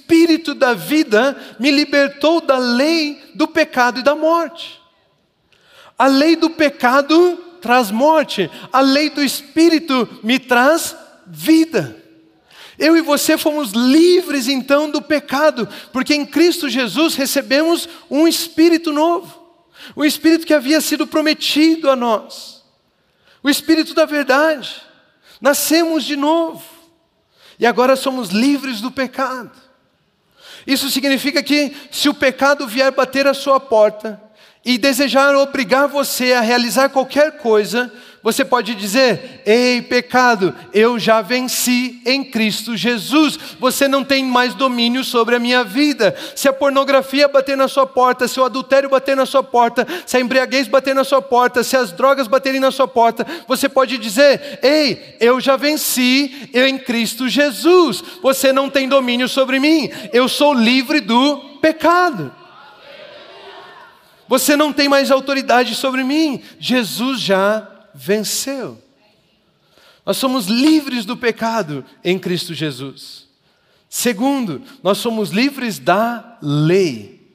da 0.54 0.74
vida 0.74 1.36
me 1.58 1.70
libertou 1.70 2.40
da 2.40 2.58
lei 2.58 3.22
do 3.34 3.46
pecado 3.46 4.00
e 4.00 4.02
da 4.02 4.14
morte. 4.14 4.80
A 5.98 6.06
lei 6.06 6.36
do 6.36 6.50
pecado 6.50 7.36
traz 7.60 7.90
morte, 7.90 8.50
a 8.72 8.80
lei 8.80 9.10
do 9.10 9.22
espírito 9.22 10.08
me 10.22 10.38
traz 10.38 10.96
vida. 11.26 12.02
Eu 12.78 12.96
e 12.96 13.00
você 13.00 13.38
fomos 13.38 13.70
livres 13.72 14.48
então 14.48 14.90
do 14.90 15.00
pecado, 15.00 15.68
porque 15.92 16.14
em 16.14 16.26
Cristo 16.26 16.68
Jesus 16.68 17.14
recebemos 17.14 17.88
um 18.10 18.26
espírito 18.26 18.92
novo, 18.92 19.42
o 19.94 20.04
espírito 20.04 20.46
que 20.46 20.54
havia 20.54 20.80
sido 20.80 21.06
prometido 21.06 21.90
a 21.90 21.96
nós, 21.96 22.64
o 23.42 23.48
espírito 23.48 23.94
da 23.94 24.04
verdade. 24.04 24.82
Nascemos 25.40 26.04
de 26.04 26.16
novo 26.16 26.64
e 27.58 27.66
agora 27.66 27.96
somos 27.96 28.30
livres 28.30 28.80
do 28.80 28.90
pecado. 28.90 29.63
Isso 30.66 30.90
significa 30.90 31.42
que 31.42 31.74
se 31.90 32.09
o 32.09 32.14
pecado 32.14 32.66
vier 32.66 32.92
bater 32.92 33.27
a 33.27 33.35
sua 33.35 33.61
porta 33.61 34.20
e 34.64 34.79
desejar 34.79 35.37
obrigar 35.37 35.88
você 35.88 36.33
a 36.33 36.40
realizar 36.40 36.88
qualquer 36.88 37.38
coisa, 37.38 37.92
você 38.24 38.42
pode 38.42 38.74
dizer: 38.74 39.42
Ei, 39.44 39.82
pecado, 39.82 40.54
eu 40.72 40.98
já 40.98 41.20
venci 41.20 42.00
em 42.06 42.24
Cristo 42.24 42.74
Jesus. 42.74 43.38
Você 43.60 43.87
não 43.87 44.02
tem 44.02 44.24
mais 44.24 44.54
domínio 44.54 45.04
sobre 45.04 45.37
a 45.37 45.38
minha 45.38 45.62
vida. 45.62 46.16
Se 46.34 46.48
a 46.48 46.52
pornografia 46.54 47.28
bater 47.28 47.54
na 47.54 47.68
sua 47.68 47.87
porta, 47.87 48.26
se 48.26 48.40
o 48.40 48.44
adultério 48.44 48.88
bater 48.88 49.14
na 49.14 49.26
sua 49.26 49.42
porta, 49.42 49.87
se 50.06 50.16
a 50.16 50.20
embriaguez 50.20 50.66
bater 50.66 50.94
na 50.94 51.04
sua 51.04 51.20
porta, 51.20 51.62
se 51.62 51.76
as 51.76 51.92
drogas 51.92 52.26
baterem 52.26 52.60
na 52.60 52.70
sua 52.70 52.88
porta, 52.88 53.26
você 53.46 53.68
pode 53.68 53.98
dizer: 53.98 54.58
Ei, 54.62 55.16
eu 55.20 55.38
já 55.38 55.56
venci 55.56 56.48
em 56.54 56.78
Cristo 56.78 57.28
Jesus. 57.28 58.02
Você 58.22 58.54
não 58.54 58.70
tem 58.70 58.88
domínio 58.88 59.28
sobre 59.28 59.60
mim. 59.60 59.90
Eu 60.14 60.30
sou 60.30 60.54
livre 60.54 61.02
do 61.02 61.58
pecado. 61.60 62.34
Você 64.26 64.56
não 64.56 64.72
tem 64.72 64.88
mais 64.88 65.10
autoridade 65.10 65.74
sobre 65.74 66.02
mim. 66.02 66.40
Jesus 66.58 67.20
já 67.20 67.73
venceu. 67.94 68.83
Nós 70.04 70.16
somos 70.16 70.46
livres 70.46 71.04
do 71.04 71.16
pecado 71.16 71.85
em 72.02 72.18
Cristo 72.18 72.52
Jesus. 72.52 73.28
Segundo, 73.88 74.61
nós 74.83 74.98
somos 74.98 75.30
livres 75.30 75.78
da 75.78 76.38
lei. 76.42 77.30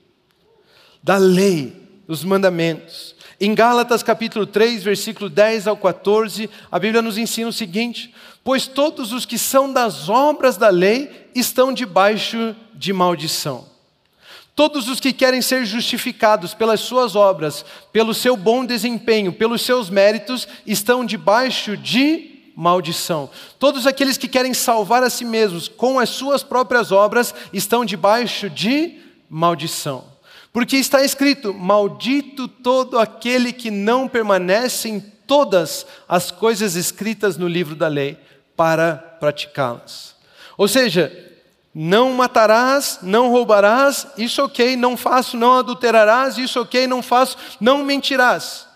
Da 1.01 1.17
lei, 1.17 1.87
dos 2.05 2.23
mandamentos. 2.23 3.15
Em 3.39 3.55
Gálatas 3.55 4.03
capítulo 4.03 4.45
3, 4.45 4.83
versículo 4.83 5.29
10 5.29 5.67
ao 5.67 5.77
14, 5.77 6.49
a 6.69 6.77
Bíblia 6.77 7.01
nos 7.01 7.17
ensina 7.17 7.47
o 7.47 7.53
seguinte: 7.53 8.13
Pois 8.43 8.67
todos 8.67 9.13
os 9.13 9.25
que 9.25 9.37
são 9.37 9.71
das 9.71 10.09
obras 10.09 10.57
da 10.57 10.69
lei 10.69 11.29
estão 11.33 11.71
debaixo 11.71 12.53
de 12.73 12.91
maldição. 12.91 13.68
Todos 14.59 14.89
os 14.89 14.99
que 14.99 15.13
querem 15.13 15.41
ser 15.41 15.65
justificados 15.65 16.53
pelas 16.53 16.81
suas 16.81 17.15
obras, 17.15 17.63
pelo 17.93 18.13
seu 18.13 18.35
bom 18.35 18.65
desempenho, 18.65 19.31
pelos 19.31 19.61
seus 19.61 19.89
méritos, 19.89 20.45
estão 20.67 21.05
debaixo 21.05 21.77
de 21.77 22.51
maldição. 22.57 23.29
Todos 23.57 23.87
aqueles 23.87 24.17
que 24.17 24.27
querem 24.27 24.53
salvar 24.53 25.01
a 25.01 25.09
si 25.09 25.23
mesmos 25.23 25.69
com 25.69 25.97
as 25.97 26.09
suas 26.09 26.43
próprias 26.43 26.91
obras 26.91 27.33
estão 27.53 27.85
debaixo 27.85 28.49
de 28.49 28.99
maldição. 29.29 30.03
Porque 30.51 30.75
está 30.75 31.05
escrito: 31.05 31.53
Maldito 31.53 32.45
todo 32.49 32.99
aquele 32.99 33.53
que 33.53 33.71
não 33.71 34.09
permanece 34.09 34.89
em 34.89 34.99
todas 34.99 35.87
as 36.05 36.31
coisas 36.31 36.75
escritas 36.75 37.37
no 37.37 37.47
livro 37.47 37.77
da 37.77 37.87
lei 37.87 38.17
para 38.57 38.95
praticá-las. 39.21 40.15
Ou 40.57 40.67
seja, 40.67 41.28
não 41.81 42.11
matarás, 42.11 42.99
não 43.01 43.29
roubarás, 43.29 44.05
isso 44.17 44.43
ok, 44.43 44.75
não 44.75 44.97
faço, 44.97 45.37
não 45.37 45.59
adulterarás, 45.59 46.37
isso 46.37 46.59
ok, 46.59 46.85
não 46.85 47.01
faço, 47.01 47.37
não 47.57 47.85
mentirás. 47.85 48.67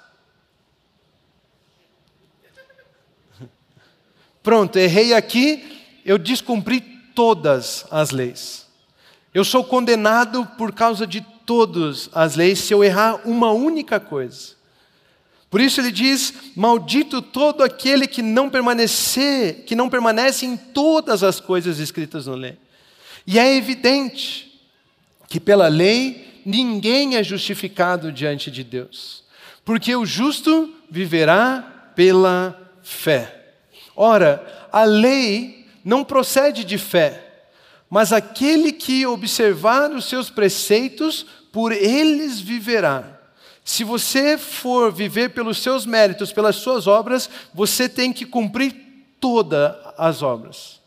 Pronto, 4.42 4.78
errei 4.78 5.14
aqui, 5.14 5.84
eu 6.06 6.18
descumpri 6.18 6.80
todas 7.14 7.86
as 7.92 8.12
leis. 8.12 8.68
Eu 9.34 9.44
sou 9.44 9.66
condenado 9.66 10.46
por 10.58 10.72
causa 10.72 11.06
de 11.06 11.20
todas 11.46 12.10
as 12.14 12.38
leis 12.38 12.60
se 12.60 12.74
eu 12.74 12.86
errar 12.86 13.20
uma 13.28 13.52
única 13.52 14.00
coisa. 14.00 14.54
Por 15.50 15.60
isso 15.60 15.82
ele 15.82 15.92
diz: 15.92 16.34
Maldito 16.56 17.22
todo 17.22 17.64
aquele 17.64 18.08
que 18.08 18.22
não 18.22 18.50
permanecer, 18.50 19.66
que 19.66 19.76
não 19.76 19.90
permanece 19.90 20.46
em 20.46 20.56
todas 20.56 21.22
as 21.22 21.42
coisas 21.42 21.80
escritas 21.80 22.28
na 22.28 22.36
lei. 22.36 22.63
E 23.26 23.40
é 23.40 23.56
evidente 23.56 24.62
que 25.28 25.40
pela 25.40 25.68
lei 25.68 26.42
ninguém 26.46 27.16
é 27.16 27.24
justificado 27.24 28.12
diante 28.12 28.52
de 28.52 28.64
Deus, 28.64 29.24
porque 29.64 29.96
o 29.96 30.06
justo 30.06 30.74
viverá 30.90 31.92
pela 31.96 32.72
fé. 32.84 33.56
Ora, 33.96 34.68
a 34.72 34.84
lei 34.84 35.68
não 35.84 36.04
procede 36.04 36.64
de 36.64 36.78
fé, 36.78 37.46
mas 37.90 38.12
aquele 38.12 38.72
que 38.72 39.06
observar 39.06 39.92
os 39.92 40.06
seus 40.06 40.30
preceitos, 40.30 41.26
por 41.52 41.72
eles 41.72 42.40
viverá. 42.40 43.20
Se 43.64 43.84
você 43.84 44.38
for 44.38 44.92
viver 44.92 45.30
pelos 45.30 45.60
seus 45.60 45.86
méritos, 45.86 46.34
pelas 46.34 46.58
suas 46.58 46.88
obras, 46.88 47.30
você 47.54 47.88
tem 47.88 48.12
que 48.12 48.26
cumprir 48.26 48.76
todas 49.20 49.76
as 49.98 50.22
obras, 50.22 50.82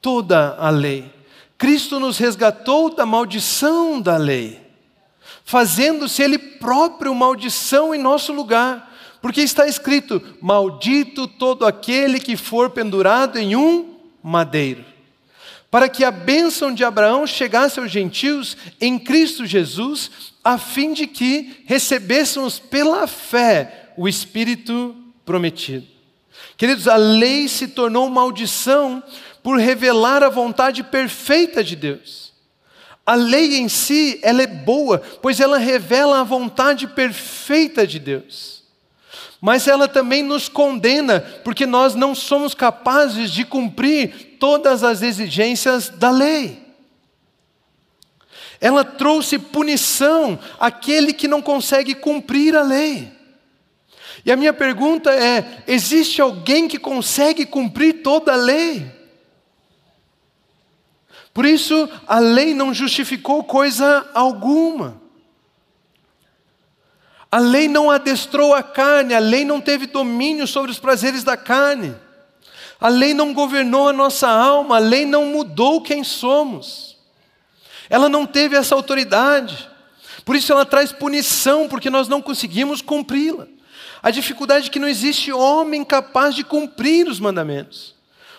toda 0.00 0.56
a 0.56 0.70
lei. 0.70 1.12
Cristo 1.56 2.00
nos 2.00 2.18
resgatou 2.18 2.94
da 2.94 3.06
maldição 3.06 4.00
da 4.00 4.16
lei, 4.16 4.60
fazendo-se 5.44 6.22
Ele 6.22 6.38
próprio 6.38 7.14
maldição 7.14 7.94
em 7.94 7.98
nosso 7.98 8.32
lugar, 8.32 8.92
porque 9.22 9.40
está 9.40 9.66
escrito: 9.66 10.20
Maldito 10.40 11.26
todo 11.26 11.64
aquele 11.64 12.18
que 12.18 12.36
for 12.36 12.70
pendurado 12.70 13.38
em 13.38 13.56
um 13.56 13.94
madeiro. 14.22 14.84
Para 15.70 15.88
que 15.88 16.04
a 16.04 16.10
bênção 16.10 16.72
de 16.72 16.84
Abraão 16.84 17.26
chegasse 17.26 17.80
aos 17.80 17.90
gentios 17.90 18.56
em 18.80 18.96
Cristo 18.98 19.44
Jesus, 19.44 20.10
a 20.44 20.56
fim 20.56 20.92
de 20.92 21.06
que 21.06 21.64
recebêssemos 21.66 22.60
pela 22.60 23.06
fé 23.06 23.92
o 23.96 24.06
Espírito 24.06 24.94
prometido. 25.24 25.86
Queridos, 26.56 26.86
a 26.86 26.96
lei 26.96 27.48
se 27.48 27.68
tornou 27.68 28.08
maldição 28.08 29.02
por 29.44 29.58
revelar 29.58 30.22
a 30.22 30.30
vontade 30.30 30.82
perfeita 30.82 31.62
de 31.62 31.76
Deus. 31.76 32.32
A 33.04 33.14
lei 33.14 33.58
em 33.58 33.68
si, 33.68 34.18
ela 34.22 34.42
é 34.42 34.46
boa, 34.46 35.02
pois 35.20 35.38
ela 35.38 35.58
revela 35.58 36.20
a 36.20 36.24
vontade 36.24 36.86
perfeita 36.86 37.86
de 37.86 37.98
Deus. 37.98 38.64
Mas 39.42 39.68
ela 39.68 39.86
também 39.86 40.22
nos 40.22 40.48
condena, 40.48 41.20
porque 41.44 41.66
nós 41.66 41.94
não 41.94 42.14
somos 42.14 42.54
capazes 42.54 43.30
de 43.30 43.44
cumprir 43.44 44.38
todas 44.40 44.82
as 44.82 45.02
exigências 45.02 45.90
da 45.90 46.10
lei. 46.10 46.64
Ela 48.62 48.82
trouxe 48.82 49.38
punição 49.38 50.38
àquele 50.58 51.12
que 51.12 51.28
não 51.28 51.42
consegue 51.42 51.94
cumprir 51.94 52.56
a 52.56 52.62
lei. 52.62 53.12
E 54.24 54.32
a 54.32 54.36
minha 54.36 54.54
pergunta 54.54 55.10
é: 55.10 55.62
existe 55.66 56.22
alguém 56.22 56.66
que 56.66 56.78
consegue 56.78 57.44
cumprir 57.44 58.02
toda 58.02 58.32
a 58.32 58.36
lei? 58.36 58.93
Por 61.34 61.44
isso, 61.44 61.90
a 62.06 62.20
lei 62.20 62.54
não 62.54 62.72
justificou 62.72 63.42
coisa 63.42 64.08
alguma. 64.14 65.02
A 67.30 67.40
lei 67.40 67.66
não 67.66 67.90
adestrou 67.90 68.54
a 68.54 68.62
carne, 68.62 69.12
a 69.12 69.18
lei 69.18 69.44
não 69.44 69.60
teve 69.60 69.86
domínio 69.86 70.46
sobre 70.46 70.70
os 70.70 70.78
prazeres 70.78 71.24
da 71.24 71.36
carne. 71.36 71.92
A 72.80 72.86
lei 72.86 73.12
não 73.12 73.34
governou 73.34 73.88
a 73.88 73.92
nossa 73.92 74.28
alma, 74.28 74.76
a 74.76 74.78
lei 74.78 75.04
não 75.04 75.26
mudou 75.26 75.80
quem 75.80 76.04
somos. 76.04 76.96
Ela 77.90 78.08
não 78.08 78.24
teve 78.24 78.54
essa 78.54 78.76
autoridade. 78.76 79.68
Por 80.24 80.36
isso 80.36 80.52
ela 80.52 80.64
traz 80.64 80.92
punição, 80.92 81.66
porque 81.66 81.90
nós 81.90 82.06
não 82.06 82.22
conseguimos 82.22 82.80
cumpri-la. 82.80 83.48
A 84.00 84.12
dificuldade 84.12 84.68
é 84.68 84.70
que 84.70 84.78
não 84.78 84.86
existe 84.86 85.32
homem 85.32 85.82
capaz 85.84 86.36
de 86.36 86.44
cumprir 86.44 87.08
os 87.08 87.18
mandamentos. 87.18 87.92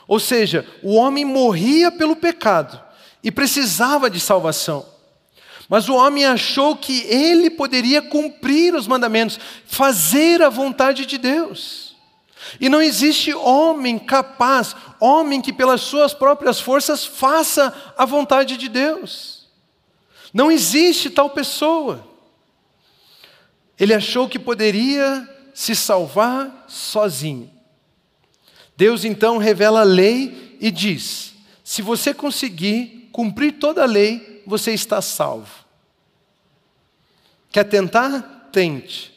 Ou 0.08 0.20
seja, 0.20 0.66
o 0.82 0.94
homem 0.94 1.26
morria 1.26 1.92
pelo 1.92 2.16
pecado 2.16 2.85
e 3.26 3.32
precisava 3.32 4.08
de 4.08 4.20
salvação. 4.20 4.86
Mas 5.68 5.90
o 5.90 5.96
homem 5.96 6.28
achou 6.28 6.76
que 6.76 7.02
ele 7.08 7.50
poderia 7.50 8.00
cumprir 8.00 8.76
os 8.76 8.86
mandamentos, 8.86 9.40
fazer 9.66 10.44
a 10.44 10.50
vontade 10.50 11.08
de 11.08 11.18
Deus. 11.18 11.96
E 12.62 12.70
não 12.70 12.80
existe 12.80 13.34
homem 13.34 13.98
capaz, 13.98 14.76
homem 15.00 15.42
que 15.42 15.52
pelas 15.52 15.82
suas 15.82 16.14
próprias 16.14 16.60
forças 16.60 17.04
faça 17.04 17.74
a 17.98 18.06
vontade 18.06 18.58
de 18.58 18.70
Deus. 18.70 19.48
Não 20.32 20.52
existe 20.52 21.10
tal 21.10 21.32
pessoa. 21.32 22.08
Ele 23.80 23.96
achou 23.96 24.30
que 24.30 24.38
poderia 24.38 25.28
se 25.52 25.76
salvar 25.76 26.66
sozinho. 26.68 27.52
Deus 28.78 29.04
então 29.04 29.40
revela 29.40 29.80
a 29.80 29.84
lei 29.84 30.58
e 30.62 30.70
diz: 30.70 31.34
se 31.64 31.82
você 31.82 32.14
conseguir 32.14 32.95
cumprir 33.16 33.54
toda 33.54 33.82
a 33.82 33.86
lei, 33.86 34.44
você 34.46 34.74
está 34.74 35.02
salvo. 35.02 35.64
Quer 37.50 37.64
tentar? 37.64 38.50
Tente. 38.52 39.14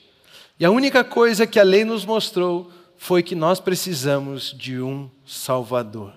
E 0.57 0.65
a 0.65 0.71
única 0.71 1.03
coisa 1.03 1.49
que 1.49 1.59
a 1.59 1.65
lei 1.65 1.85
nos 1.85 2.05
mostrou 2.05 2.71
foi 2.97 3.25
que 3.25 3.35
nós 3.35 3.59
precisamos 3.59 4.55
de 4.57 4.81
um 4.81 5.11
Salvador. 5.27 6.13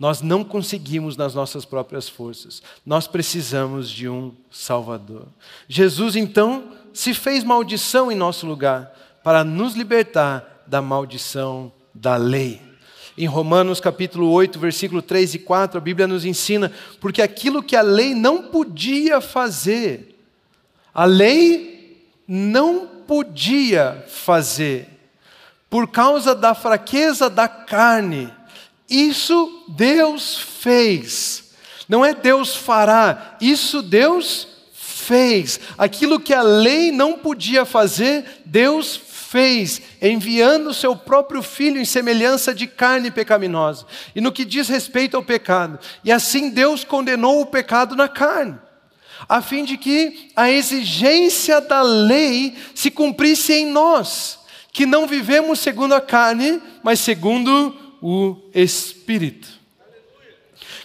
Nós 0.00 0.20
não 0.20 0.42
conseguimos 0.42 1.16
nas 1.16 1.32
nossas 1.32 1.64
próprias 1.64 2.08
forças, 2.08 2.60
nós 2.84 3.06
precisamos 3.06 3.88
de 3.88 4.08
um 4.08 4.34
Salvador. 4.50 5.28
Jesus 5.68 6.16
então 6.16 6.72
se 6.92 7.14
fez 7.14 7.44
maldição 7.44 8.10
em 8.10 8.16
nosso 8.16 8.48
lugar 8.48 8.92
para 9.22 9.44
nos 9.44 9.74
libertar 9.74 10.64
da 10.66 10.82
maldição 10.82 11.70
da 11.94 12.16
lei. 12.16 12.67
Em 13.18 13.26
Romanos 13.26 13.80
capítulo 13.80 14.30
8, 14.30 14.60
versículo 14.60 15.02
3 15.02 15.34
e 15.34 15.38
4, 15.40 15.76
a 15.76 15.80
Bíblia 15.80 16.06
nos 16.06 16.24
ensina, 16.24 16.70
porque 17.00 17.20
aquilo 17.20 17.64
que 17.64 17.74
a 17.74 17.82
lei 17.82 18.14
não 18.14 18.44
podia 18.44 19.20
fazer, 19.20 20.16
a 20.94 21.04
lei 21.04 22.00
não 22.28 22.86
podia 23.08 24.04
fazer, 24.06 24.86
por 25.68 25.88
causa 25.88 26.32
da 26.32 26.54
fraqueza 26.54 27.28
da 27.28 27.48
carne, 27.48 28.32
isso 28.88 29.64
Deus 29.68 30.38
fez. 30.38 31.50
Não 31.88 32.04
é 32.04 32.14
Deus 32.14 32.54
fará, 32.54 33.36
isso 33.40 33.82
Deus 33.82 34.46
fez. 34.72 35.58
Aquilo 35.76 36.20
que 36.20 36.32
a 36.32 36.42
lei 36.42 36.92
não 36.92 37.18
podia 37.18 37.64
fazer, 37.64 38.42
Deus 38.44 38.96
fez, 39.30 39.82
enviando 40.00 40.70
o 40.70 40.74
seu 40.74 40.96
próprio 40.96 41.42
filho 41.42 41.78
em 41.78 41.84
semelhança 41.84 42.54
de 42.54 42.66
carne 42.66 43.10
pecaminosa. 43.10 43.84
E 44.14 44.22
no 44.22 44.32
que 44.32 44.42
diz 44.44 44.68
respeito 44.68 45.18
ao 45.18 45.22
pecado, 45.22 45.78
e 46.02 46.10
assim 46.10 46.48
Deus 46.48 46.82
condenou 46.82 47.42
o 47.42 47.46
pecado 47.46 47.94
na 47.94 48.08
carne, 48.08 48.58
a 49.28 49.42
fim 49.42 49.64
de 49.64 49.76
que 49.76 50.30
a 50.34 50.50
exigência 50.50 51.60
da 51.60 51.82
lei 51.82 52.56
se 52.74 52.90
cumprisse 52.90 53.52
em 53.52 53.66
nós, 53.66 54.38
que 54.72 54.86
não 54.86 55.06
vivemos 55.06 55.58
segundo 55.58 55.94
a 55.94 56.00
carne, 56.00 56.62
mas 56.82 57.00
segundo 57.00 57.76
o 58.00 58.36
Espírito. 58.54 59.48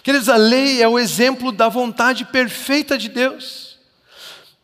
Queridos, 0.02 0.28
a 0.28 0.36
lei 0.36 0.82
é 0.82 0.88
o 0.88 0.98
exemplo 0.98 1.50
da 1.50 1.70
vontade 1.70 2.26
perfeita 2.26 2.98
de 2.98 3.08
Deus, 3.08 3.78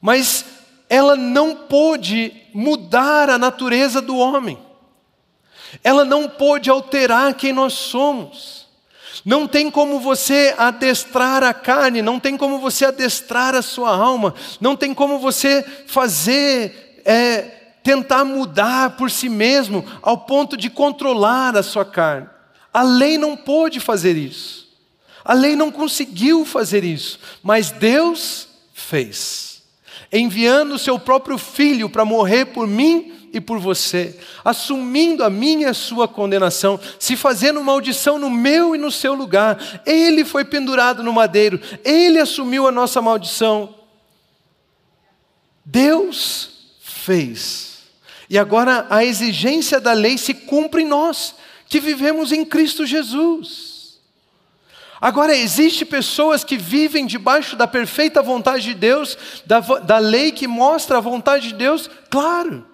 mas 0.03 0.45
ela 0.91 1.15
não 1.15 1.55
pôde 1.55 2.33
mudar 2.53 3.31
a 3.31 3.39
natureza 3.39 4.03
do 4.03 4.17
homem, 4.17 4.59
ela 5.85 6.05
não 6.05 6.29
pôde 6.29 6.69
alterar 6.69 7.33
quem 7.35 7.53
nós 7.53 7.75
somos. 7.75 8.69
Não 9.25 9.47
tem 9.47 9.71
como 9.71 10.01
você 10.01 10.55
adestrar 10.57 11.45
a 11.45 11.53
carne, 11.55 12.01
não 12.01 12.19
tem 12.19 12.37
como 12.37 12.59
você 12.59 12.87
adestrar 12.87 13.55
a 13.55 13.63
sua 13.63 13.95
alma, 13.95 14.35
não 14.61 14.75
tem 14.75 14.95
como 14.95 15.19
você 15.19 15.63
fazer, 15.87 17.03
é, 17.05 17.43
tentar 17.85 18.25
mudar 18.25 18.97
por 18.97 19.11
si 19.11 19.29
mesmo 19.29 19.85
ao 20.01 20.19
ponto 20.19 20.57
de 20.57 20.71
controlar 20.71 21.55
a 21.55 21.63
sua 21.63 21.85
carne. 21.85 22.29
A 22.73 22.83
lei 22.83 23.19
não 23.19 23.37
pôde 23.37 23.79
fazer 23.79 24.17
isso. 24.17 24.69
A 25.23 25.35
lei 25.35 25.55
não 25.55 25.71
conseguiu 25.71 26.47
fazer 26.47 26.83
isso, 26.83 27.21
mas 27.43 27.71
Deus 27.71 28.49
fez 28.73 29.50
enviando 30.13 30.73
o 30.73 30.79
seu 30.79 30.99
próprio 30.99 31.39
filho 31.39 31.89
para 31.89 32.05
morrer 32.05 32.47
por 32.47 32.67
mim 32.67 33.13
e 33.33 33.41
por 33.41 33.59
você, 33.59 34.19
assumindo 34.45 35.23
a 35.23 35.31
minha 35.31 35.69
e 35.69 35.71
a 35.71 35.75
sua 35.75 36.09
condenação, 36.09 36.81
se 36.99 37.17
fazendo 37.17 37.63
maldição 37.63 38.19
no 38.19 38.29
meu 38.29 38.75
e 38.75 38.79
no 38.79 38.91
seu 38.91 39.15
lugar. 39.15 39.83
Ele 39.87 40.25
foi 40.25 40.45
pendurado 40.45 41.03
no 41.03 41.13
madeiro, 41.13 41.61
ele 41.85 42.19
assumiu 42.19 42.67
a 42.67 42.73
nossa 42.73 43.01
maldição. 43.01 43.75
Deus 45.65 46.51
fez. 46.81 47.83
E 48.29 48.39
agora 48.39 48.87
a 48.91 49.05
exigência 49.05 49.81
da 49.81 49.93
lei 49.93 50.19
se 50.19 50.35
cumpre 50.35 50.83
em 50.83 50.87
nós, 50.87 51.35
que 51.69 51.79
vivemos 51.79 52.33
em 52.33 52.45
Cristo 52.45 52.85
Jesus. 52.85 53.70
Agora, 55.01 55.35
existe 55.35 55.85
pessoas 55.87 56.45
que 56.45 56.59
vivem 56.59 57.07
debaixo 57.07 57.57
da 57.57 57.67
perfeita 57.67 58.23
vontade 58.23 58.65
de 58.65 58.75
Deus, 58.75 59.17
da, 59.47 59.61
da 59.61 59.99
lei 59.99 60.31
que 60.31 60.47
mostra 60.47 60.99
a 60.99 61.01
vontade 61.01 61.49
de 61.49 61.55
Deus, 61.55 61.89
claro, 62.11 62.67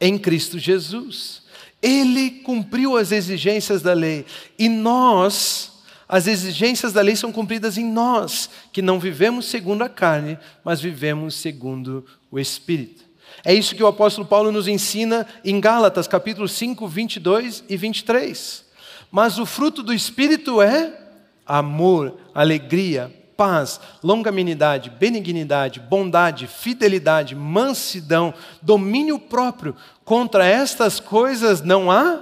em 0.00 0.16
Cristo 0.16 0.58
Jesus. 0.58 1.42
Ele 1.82 2.30
cumpriu 2.30 2.96
as 2.96 3.10
exigências 3.10 3.82
da 3.82 3.92
lei 3.92 4.24
e 4.56 4.68
nós, 4.68 5.72
as 6.08 6.28
exigências 6.28 6.92
da 6.92 7.00
lei 7.00 7.16
são 7.16 7.32
cumpridas 7.32 7.76
em 7.76 7.84
nós, 7.84 8.48
que 8.72 8.80
não 8.80 9.00
vivemos 9.00 9.46
segundo 9.46 9.82
a 9.82 9.88
carne, 9.88 10.38
mas 10.62 10.80
vivemos 10.80 11.34
segundo 11.34 12.06
o 12.30 12.38
Espírito. 12.38 13.02
É 13.44 13.52
isso 13.52 13.74
que 13.74 13.82
o 13.82 13.88
apóstolo 13.88 14.26
Paulo 14.26 14.52
nos 14.52 14.68
ensina 14.68 15.26
em 15.44 15.58
Gálatas, 15.58 16.06
capítulo 16.06 16.46
5, 16.46 16.86
22 16.86 17.64
e 17.68 17.76
23. 17.76 18.69
Mas 19.10 19.38
o 19.38 19.46
fruto 19.46 19.82
do 19.82 19.92
Espírito 19.92 20.62
é 20.62 20.96
amor, 21.46 22.16
alegria, 22.34 23.12
paz, 23.36 23.80
longanimidade, 24.02 24.90
benignidade, 24.90 25.80
bondade, 25.80 26.46
fidelidade, 26.46 27.34
mansidão, 27.34 28.34
domínio 28.60 29.18
próprio. 29.18 29.74
Contra 30.04 30.44
estas 30.44 31.00
coisas 31.00 31.62
não 31.62 31.90
há 31.90 32.20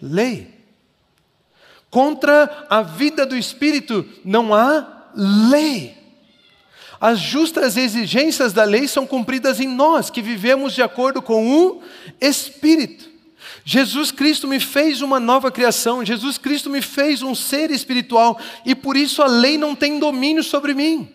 lei. 0.00 0.58
Contra 1.90 2.66
a 2.68 2.82
vida 2.82 3.24
do 3.24 3.36
Espírito 3.36 4.04
não 4.24 4.54
há 4.54 5.10
lei. 5.14 5.96
As 7.00 7.20
justas 7.20 7.76
exigências 7.76 8.52
da 8.52 8.64
lei 8.64 8.88
são 8.88 9.06
cumpridas 9.06 9.60
em 9.60 9.68
nós, 9.68 10.10
que 10.10 10.20
vivemos 10.20 10.72
de 10.72 10.82
acordo 10.82 11.22
com 11.22 11.46
o 11.46 11.82
Espírito. 12.20 13.07
Jesus 13.70 14.10
Cristo 14.10 14.48
me 14.48 14.58
fez 14.58 15.02
uma 15.02 15.20
nova 15.20 15.50
criação, 15.50 16.02
Jesus 16.02 16.38
Cristo 16.38 16.70
me 16.70 16.80
fez 16.80 17.20
um 17.20 17.34
ser 17.34 17.70
espiritual 17.70 18.40
e 18.64 18.74
por 18.74 18.96
isso 18.96 19.22
a 19.22 19.26
lei 19.26 19.58
não 19.58 19.74
tem 19.74 19.98
domínio 19.98 20.42
sobre 20.42 20.72
mim. 20.72 21.14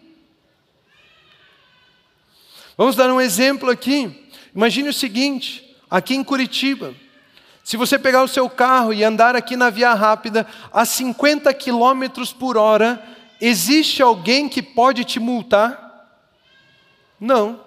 Vamos 2.77 2.95
dar 2.95 3.11
um 3.11 3.19
exemplo 3.19 3.71
aqui. 3.71 4.29
Imagine 4.55 4.89
o 4.89 4.93
seguinte: 4.93 5.75
aqui 5.89 6.13
em 6.13 6.23
Curitiba, 6.23 6.93
se 7.63 7.75
você 7.75 7.97
pegar 7.97 8.21
o 8.21 8.27
seu 8.27 8.47
carro 8.47 8.93
e 8.93 9.03
andar 9.03 9.35
aqui 9.35 9.57
na 9.57 9.71
via 9.71 9.95
rápida 9.95 10.45
a 10.71 10.85
50 10.85 11.51
km 11.55 12.23
por 12.37 12.55
hora, 12.55 13.03
existe 13.41 13.99
alguém 14.03 14.47
que 14.47 14.61
pode 14.61 15.03
te 15.03 15.19
multar? 15.19 16.07
Não. 17.19 17.62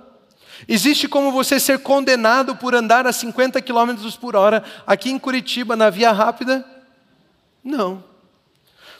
Existe 0.66 1.06
como 1.06 1.30
você 1.30 1.60
ser 1.60 1.80
condenado 1.80 2.56
por 2.56 2.74
andar 2.74 3.06
a 3.06 3.12
50 3.12 3.60
km 3.60 3.94
por 4.20 4.36
hora 4.36 4.64
aqui 4.86 5.10
em 5.10 5.18
Curitiba, 5.18 5.76
na 5.76 5.90
via 5.90 6.12
rápida? 6.12 6.64
Não. 7.62 8.02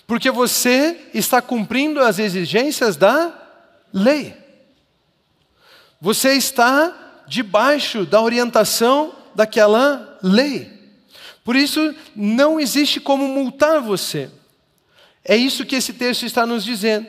Porque 0.07 0.30
você 0.30 1.09
está 1.14 1.40
cumprindo 1.40 2.00
as 2.00 2.18
exigências 2.18 2.96
da 2.96 3.32
lei. 3.92 4.36
Você 6.00 6.34
está 6.34 7.24
debaixo 7.26 8.04
da 8.04 8.20
orientação 8.20 9.14
daquela 9.34 10.18
lei. 10.22 10.72
Por 11.44 11.57
isso, 11.57 11.94
não 12.14 12.61
existe 12.61 13.00
como 13.00 13.26
multar 13.26 13.80
você. 13.80 14.30
É 15.24 15.36
isso 15.36 15.64
que 15.64 15.76
esse 15.76 15.92
texto 15.92 16.24
está 16.24 16.46
nos 16.46 16.64
dizendo. 16.64 17.09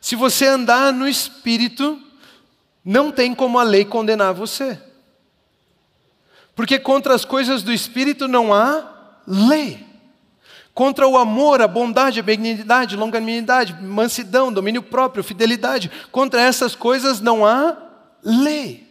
Se 0.00 0.16
você 0.16 0.46
andar 0.46 0.92
no 0.92 1.08
espírito, 1.08 2.00
não 2.84 3.10
tem 3.12 3.34
como 3.34 3.58
a 3.58 3.62
lei 3.62 3.84
condenar 3.84 4.32
você. 4.32 4.80
Porque 6.54 6.78
contra 6.78 7.14
as 7.14 7.24
coisas 7.24 7.62
do 7.62 7.72
Espírito 7.72 8.28
não 8.28 8.52
há 8.52 9.18
lei. 9.26 9.86
Contra 10.74 11.06
o 11.06 11.18
amor, 11.18 11.60
a 11.60 11.68
bondade, 11.68 12.20
a 12.20 12.22
benignidade, 12.22 12.96
longanimidade, 12.96 13.74
mansidão, 13.82 14.52
domínio 14.52 14.82
próprio, 14.82 15.24
fidelidade, 15.24 15.90
contra 16.10 16.40
essas 16.40 16.74
coisas 16.74 17.20
não 17.20 17.44
há 17.44 17.76
lei. 18.22 18.88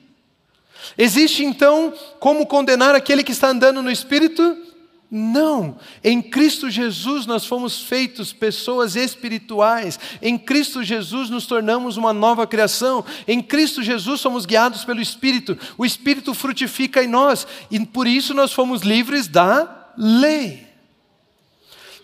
Existe 0.98 1.44
então 1.44 1.94
como 2.20 2.46
condenar 2.46 2.96
aquele 2.96 3.24
que 3.24 3.32
está 3.32 3.50
andando 3.50 3.82
no 3.82 3.92
Espírito? 3.92 4.69
Não, 5.12 5.76
em 6.04 6.22
Cristo 6.22 6.70
Jesus 6.70 7.26
nós 7.26 7.44
fomos 7.44 7.82
feitos 7.82 8.32
pessoas 8.32 8.96
espirituais, 8.96 10.00
em 10.22 10.38
Cristo 10.38 10.84
Jesus 10.84 11.32
nos 11.32 11.48
tornamos 11.48 11.98
uma 11.98 12.14
nova 12.14 12.46
criação, 12.46 13.04
em 13.28 13.42
Cristo 13.42 13.82
Jesus 13.82 14.22
somos 14.22 14.46
guiados 14.46 14.86
pelo 14.86 15.02
Espírito, 15.02 15.58
o 15.80 15.86
Espírito 15.86 16.32
frutifica 16.36 17.04
em 17.04 17.08
nós. 17.08 17.48
E 17.72 17.84
por 17.84 18.06
isso 18.06 18.36
nós 18.36 18.54
fomos 18.54 18.84
livres 18.84 19.28
da 19.28 19.92
lei. 19.98 20.68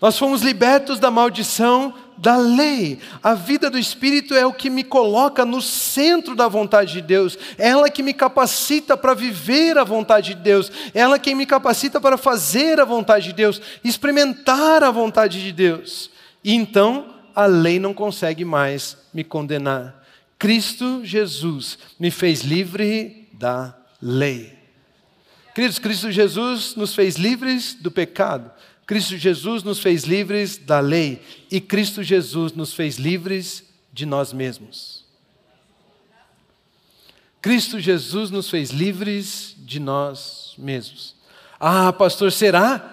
Nós 0.00 0.18
fomos 0.18 0.42
libertos 0.42 0.98
da 0.98 1.10
maldição 1.10 1.94
da 2.18 2.36
lei. 2.36 2.98
A 3.22 3.34
vida 3.34 3.68
do 3.68 3.78
Espírito 3.78 4.34
é 4.34 4.44
o 4.46 4.52
que 4.52 4.70
me 4.70 4.84
coloca 4.84 5.44
no 5.44 5.60
centro 5.60 6.34
da 6.34 6.48
vontade 6.48 6.94
de 6.94 7.02
Deus, 7.02 7.38
é 7.58 7.68
ela 7.68 7.90
que 7.90 8.02
me 8.02 8.14
capacita 8.14 8.96
para 8.96 9.14
viver 9.14 9.78
a 9.78 9.84
vontade 9.84 10.34
de 10.34 10.40
Deus, 10.40 10.70
é 10.94 11.00
ela 11.00 11.18
quem 11.18 11.34
me 11.34 11.46
capacita 11.46 12.00
para 12.00 12.16
fazer 12.16 12.80
a 12.80 12.84
vontade 12.84 13.26
de 13.26 13.32
Deus, 13.32 13.60
experimentar 13.84 14.82
a 14.82 14.90
vontade 14.90 15.42
de 15.42 15.52
Deus. 15.52 16.10
E 16.42 16.54
então 16.54 17.14
a 17.34 17.46
lei 17.46 17.78
não 17.78 17.92
consegue 17.92 18.44
mais 18.44 18.96
me 19.12 19.22
condenar. 19.22 20.02
Cristo 20.38 21.00
Jesus 21.04 21.78
me 21.98 22.10
fez 22.10 22.42
livre 22.42 23.28
da 23.32 23.76
lei. 24.00 24.56
Queridos, 25.54 25.78
Cristo 25.78 26.10
Jesus 26.10 26.74
nos 26.76 26.94
fez 26.94 27.16
livres 27.16 27.74
do 27.74 27.90
pecado. 27.90 28.50
Cristo 28.86 29.16
Jesus 29.16 29.64
nos 29.64 29.80
fez 29.80 30.04
livres 30.04 30.56
da 30.56 30.78
lei 30.78 31.20
e 31.50 31.60
Cristo 31.60 32.04
Jesus 32.04 32.52
nos 32.52 32.72
fez 32.72 32.96
livres 32.96 33.64
de 33.92 34.06
nós 34.06 34.32
mesmos. 34.32 35.04
Cristo 37.42 37.80
Jesus 37.80 38.30
nos 38.30 38.48
fez 38.48 38.70
livres 38.70 39.56
de 39.58 39.80
nós 39.80 40.54
mesmos. 40.56 41.16
Ah, 41.58 41.92
pastor, 41.92 42.30
será? 42.30 42.92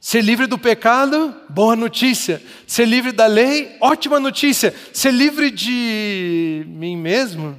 Ser 0.00 0.22
livre 0.22 0.46
do 0.46 0.58
pecado, 0.58 1.34
boa 1.48 1.74
notícia. 1.74 2.42
Ser 2.66 2.86
livre 2.86 3.12
da 3.12 3.26
lei, 3.26 3.76
ótima 3.80 4.18
notícia. 4.18 4.74
Ser 4.92 5.12
livre 5.12 5.50
de 5.50 6.64
mim 6.66 6.96
mesmo? 6.96 7.58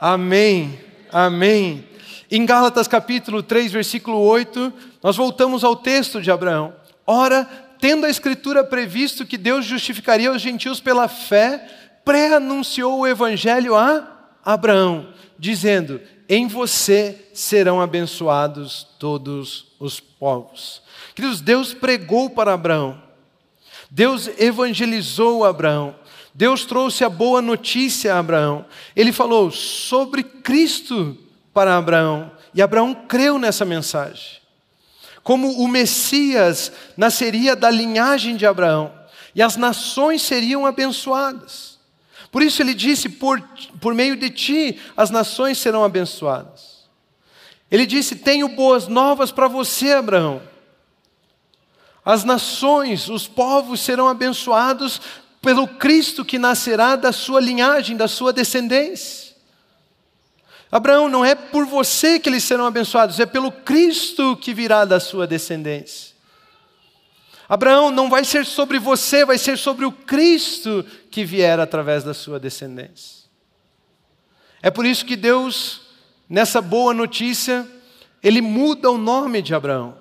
Amém, 0.00 0.80
amém. 1.12 1.84
Em 2.30 2.46
Gálatas 2.46 2.88
capítulo 2.88 3.42
3, 3.42 3.72
versículo 3.72 4.18
8, 4.18 4.72
nós 5.02 5.16
voltamos 5.16 5.62
ao 5.62 5.76
texto 5.76 6.22
de 6.22 6.30
Abraão. 6.30 6.74
Ora, 7.06 7.44
tendo 7.78 8.06
a 8.06 8.10
Escritura 8.10 8.64
previsto 8.64 9.26
que 9.26 9.36
Deus 9.36 9.66
justificaria 9.66 10.32
os 10.32 10.40
gentios 10.40 10.80
pela 10.80 11.06
fé, 11.06 11.68
pré-anunciou 12.04 13.00
o 13.00 13.06
Evangelho 13.06 13.76
a 13.76 14.28
Abraão, 14.42 15.08
dizendo: 15.38 16.00
Em 16.28 16.46
você 16.46 17.28
serão 17.34 17.80
abençoados 17.80 18.86
todos 18.98 19.66
os 19.78 20.00
povos. 20.00 20.82
Queridos, 21.14 21.42
Deus 21.42 21.74
pregou 21.74 22.30
para 22.30 22.54
Abraão, 22.54 23.02
Deus 23.90 24.28
evangelizou 24.38 25.44
Abraão, 25.44 25.94
Deus 26.34 26.64
trouxe 26.64 27.04
a 27.04 27.08
boa 27.08 27.42
notícia 27.42 28.14
a 28.14 28.18
Abraão. 28.18 28.64
Ele 28.96 29.12
falou 29.12 29.50
sobre 29.50 30.22
Cristo 30.22 31.18
para 31.54 31.78
Abraão, 31.78 32.30
e 32.52 32.60
Abraão 32.60 32.92
creu 32.92 33.38
nessa 33.38 33.64
mensagem 33.64 34.44
como 35.24 35.50
o 35.52 35.66
Messias 35.66 36.70
nasceria 36.98 37.56
da 37.56 37.70
linhagem 37.70 38.36
de 38.36 38.44
Abraão 38.44 38.92
e 39.34 39.42
as 39.42 39.56
nações 39.56 40.22
seriam 40.22 40.66
abençoadas. 40.66 41.78
Por 42.30 42.42
isso 42.42 42.62
ele 42.62 42.74
disse: 42.74 43.08
por, 43.08 43.40
por 43.80 43.94
meio 43.94 44.16
de 44.16 44.28
ti 44.28 44.78
as 44.94 45.10
nações 45.10 45.58
serão 45.58 45.82
abençoadas. 45.82 46.84
Ele 47.70 47.86
disse: 47.86 48.16
Tenho 48.16 48.48
boas 48.48 48.86
novas 48.86 49.32
para 49.32 49.48
você, 49.48 49.92
Abraão. 49.92 50.42
As 52.04 52.22
nações, 52.22 53.08
os 53.08 53.26
povos 53.26 53.80
serão 53.80 54.06
abençoados 54.06 55.00
pelo 55.40 55.66
Cristo 55.66 56.22
que 56.22 56.38
nascerá 56.38 56.96
da 56.96 57.12
sua 57.12 57.40
linhagem, 57.40 57.96
da 57.96 58.06
sua 58.06 58.30
descendência. 58.30 59.23
Abraão, 60.74 61.08
não 61.08 61.24
é 61.24 61.36
por 61.36 61.64
você 61.66 62.18
que 62.18 62.28
eles 62.28 62.42
serão 62.42 62.66
abençoados, 62.66 63.20
é 63.20 63.26
pelo 63.26 63.52
Cristo 63.52 64.36
que 64.36 64.52
virá 64.52 64.84
da 64.84 64.98
sua 64.98 65.24
descendência. 65.24 66.16
Abraão, 67.48 67.92
não 67.92 68.10
vai 68.10 68.24
ser 68.24 68.44
sobre 68.44 68.80
você, 68.80 69.24
vai 69.24 69.38
ser 69.38 69.56
sobre 69.56 69.84
o 69.84 69.92
Cristo 69.92 70.84
que 71.12 71.24
vier 71.24 71.60
através 71.60 72.02
da 72.02 72.12
sua 72.12 72.40
descendência. 72.40 73.28
É 74.60 74.68
por 74.68 74.84
isso 74.84 75.04
que 75.04 75.14
Deus, 75.14 75.82
nessa 76.28 76.60
boa 76.60 76.92
notícia, 76.92 77.64
ele 78.20 78.40
muda 78.40 78.90
o 78.90 78.98
nome 78.98 79.42
de 79.42 79.54
Abraão. 79.54 79.96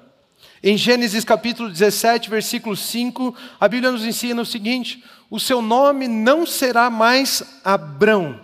Em 0.64 0.76
Gênesis 0.76 1.24
capítulo 1.24 1.70
17, 1.70 2.32
versículo 2.32 2.76
5, 2.76 3.36
a 3.60 3.68
Bíblia 3.68 3.92
nos 3.92 4.04
ensina 4.04 4.42
o 4.42 4.46
seguinte: 4.46 5.04
o 5.30 5.40
seu 5.40 5.62
nome 5.62 6.08
não 6.08 6.48
será 6.48 6.90
mais 6.90 7.44
Abrão, 7.64 8.42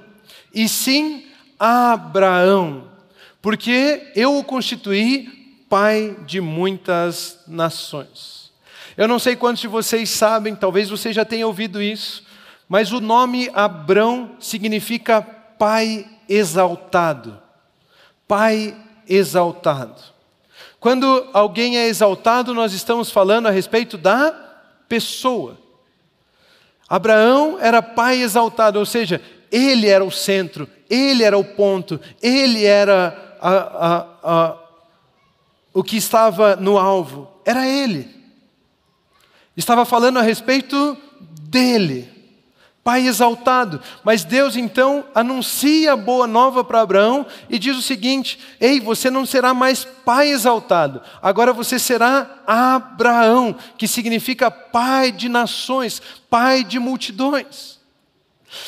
e 0.53 0.69
sim 0.69 1.25
Abraão, 1.59 2.89
porque 3.41 4.11
eu 4.15 4.37
o 4.37 4.43
constituí 4.43 5.27
pai 5.69 6.17
de 6.25 6.39
muitas 6.39 7.39
nações. 7.45 8.51
Eu 8.97 9.07
não 9.07 9.19
sei 9.19 9.35
quantos 9.35 9.61
de 9.61 9.67
vocês 9.67 10.09
sabem, 10.09 10.55
talvez 10.55 10.89
você 10.89 11.13
já 11.13 11.23
tenha 11.23 11.45
ouvido 11.45 11.81
isso, 11.81 12.23
mas 12.67 12.91
o 12.91 12.99
nome 12.99 13.49
Abrão 13.53 14.35
significa 14.39 15.21
pai 15.21 16.07
exaltado. 16.27 17.39
Pai 18.27 18.75
exaltado. 19.07 20.01
Quando 20.79 21.27
alguém 21.33 21.77
é 21.77 21.87
exaltado, 21.87 22.53
nós 22.53 22.73
estamos 22.73 23.11
falando 23.11 23.47
a 23.47 23.51
respeito 23.51 23.97
da 23.97 24.31
pessoa. 24.87 25.57
Abraão 26.87 27.57
era 27.59 27.81
pai 27.81 28.21
exaltado, 28.21 28.79
ou 28.79 28.85
seja, 28.85 29.21
ele 29.51 29.87
era 29.87 30.03
o 30.03 30.11
centro, 30.11 30.67
ele 30.89 31.23
era 31.23 31.37
o 31.37 31.43
ponto, 31.43 31.99
ele 32.21 32.65
era 32.65 33.37
a, 33.39 33.51
a, 33.51 34.07
a, 34.23 34.57
o 35.73 35.83
que 35.83 35.97
estava 35.97 36.55
no 36.55 36.77
alvo. 36.77 37.29
Era 37.45 37.67
ele. 37.67 38.07
Estava 39.55 39.85
falando 39.85 40.19
a 40.19 40.21
respeito 40.21 40.97
dele. 41.41 42.09
Pai 42.83 43.07
exaltado. 43.07 43.81
Mas 44.03 44.23
Deus 44.23 44.55
então 44.55 45.05
anuncia 45.13 45.93
a 45.93 45.97
boa 45.97 46.25
nova 46.25 46.63
para 46.63 46.81
Abraão 46.81 47.25
e 47.49 47.59
diz 47.59 47.77
o 47.77 47.81
seguinte: 47.81 48.39
Ei, 48.59 48.79
você 48.79 49.09
não 49.11 49.25
será 49.25 49.53
mais 49.53 49.83
pai 49.83 50.29
exaltado, 50.31 51.01
agora 51.21 51.53
você 51.53 51.77
será 51.77 52.41
Abraão, 52.47 53.55
que 53.77 53.87
significa 53.87 54.49
pai 54.49 55.11
de 55.11 55.29
nações, 55.29 56.01
pai 56.29 56.63
de 56.63 56.79
multidões. 56.79 57.78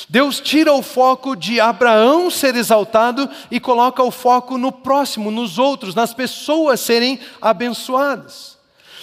Deus 0.07 0.39
tira 0.39 0.73
o 0.73 0.81
foco 0.81 1.35
de 1.35 1.59
Abraão 1.59 2.29
ser 2.29 2.55
exaltado 2.55 3.29
e 3.49 3.59
coloca 3.59 4.03
o 4.03 4.11
foco 4.11 4.57
no 4.57 4.71
próximo, 4.71 5.31
nos 5.31 5.57
outros, 5.57 5.95
nas 5.95 6.13
pessoas 6.13 6.79
serem 6.79 7.19
abençoadas. 7.41 8.57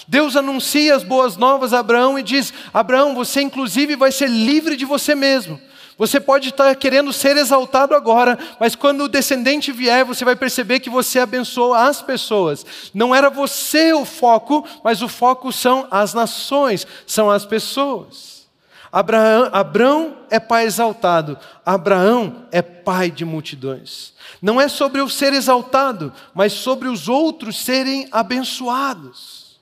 Deus 0.06 0.36
anuncia 0.36 0.94
as 0.94 1.02
boas 1.02 1.36
novas 1.36 1.74
a 1.74 1.80
Abraão 1.80 2.18
e 2.18 2.22
diz: 2.22 2.52
Abraão, 2.72 3.14
você 3.14 3.42
inclusive 3.42 3.96
vai 3.96 4.12
ser 4.12 4.28
livre 4.28 4.76
de 4.76 4.84
você 4.84 5.14
mesmo. 5.14 5.60
Você 5.98 6.20
pode 6.20 6.50
estar 6.50 6.74
querendo 6.76 7.12
ser 7.12 7.36
exaltado 7.36 7.92
agora, 7.92 8.38
mas 8.60 8.76
quando 8.76 9.02
o 9.02 9.08
descendente 9.08 9.72
vier, 9.72 10.04
você 10.04 10.24
vai 10.24 10.36
perceber 10.36 10.78
que 10.78 10.88
você 10.88 11.18
abençoou 11.18 11.74
as 11.74 12.00
pessoas. 12.00 12.64
Não 12.94 13.12
era 13.12 13.28
você 13.28 13.92
o 13.92 14.04
foco, 14.04 14.64
mas 14.84 15.02
o 15.02 15.08
foco 15.08 15.52
são 15.52 15.88
as 15.90 16.14
nações, 16.14 16.86
são 17.04 17.28
as 17.28 17.44
pessoas. 17.44 18.38
Abraão, 18.91 19.51
Abraão 19.53 20.16
é 20.30 20.41
pai 20.41 20.64
exaltado, 20.64 21.39
Abraão 21.64 22.47
é 22.51 22.62
pai 22.62 23.11
de 23.11 23.24
multidões. 23.24 24.14
Não 24.41 24.61
é 24.61 24.68
sobre 24.68 25.01
eu 25.01 25.09
ser 25.09 25.32
exaltado, 25.32 26.12
mas 26.34 26.53
sobre 26.53 26.89
os 26.89 27.09
outros 27.09 27.59
serem 27.59 28.09
abençoados. 28.11 29.59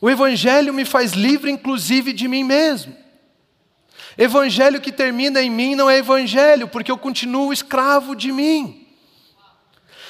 O 0.00 0.10
Evangelho 0.10 0.74
me 0.74 0.84
faz 0.84 1.12
livre, 1.12 1.50
inclusive, 1.50 2.12
de 2.12 2.28
mim 2.28 2.44
mesmo. 2.44 2.94
Evangelho 4.18 4.80
que 4.80 4.92
termina 4.92 5.42
em 5.42 5.50
mim 5.50 5.74
não 5.74 5.90
é 5.90 5.98
evangelho, 5.98 6.68
porque 6.68 6.90
eu 6.90 6.96
continuo 6.96 7.52
escravo 7.52 8.16
de 8.16 8.32
mim. 8.32 8.86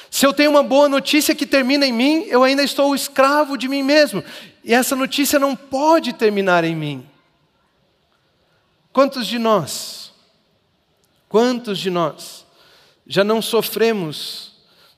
Se 0.09 0.25
eu 0.25 0.33
tenho 0.33 0.49
uma 0.49 0.63
boa 0.63 0.87
notícia 0.87 1.35
que 1.35 1.45
termina 1.45 1.85
em 1.85 1.91
mim, 1.91 2.25
eu 2.29 2.41
ainda 2.43 2.63
estou 2.63 2.95
escravo 2.95 3.57
de 3.57 3.67
mim 3.67 3.83
mesmo. 3.83 4.23
E 4.63 4.73
essa 4.73 4.95
notícia 4.95 5.37
não 5.37 5.55
pode 5.55 6.13
terminar 6.13 6.63
em 6.63 6.75
mim. 6.75 7.05
Quantos 8.97 9.27
de 9.27 9.37
nós, 9.37 10.11
quantos 11.29 11.77
de 11.77 11.87
nós 11.87 12.47
já 13.05 13.23
não 13.23 13.43
sofremos 13.43 14.53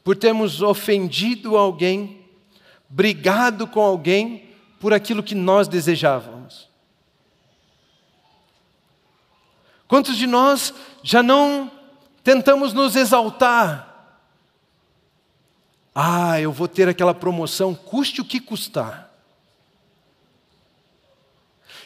por 0.06 0.16
termos 0.16 0.62
ofendido 0.62 1.58
alguém, 1.58 2.26
brigado 2.88 3.68
com 3.68 3.82
alguém 3.82 4.56
por 4.80 4.93
aquilo 4.93 5.22
que 5.22 5.36
nós 5.36 5.68
desejávamos? 5.68 6.70
Quantos 9.86 10.16
de 10.16 10.26
nós 10.26 10.74
já 11.04 11.22
não 11.22 11.70
tentamos 12.24 12.72
nos 12.72 12.95
exaltar 12.95 14.16
Ah, 15.93 16.39
eu 16.39 16.54
vou 16.54 16.70
ter 16.70 16.88
aquela 16.88 17.14
promoção, 17.14 17.76
custe 17.76 18.22
o 18.22 18.26
que 18.26 18.39
custar. 18.39 19.09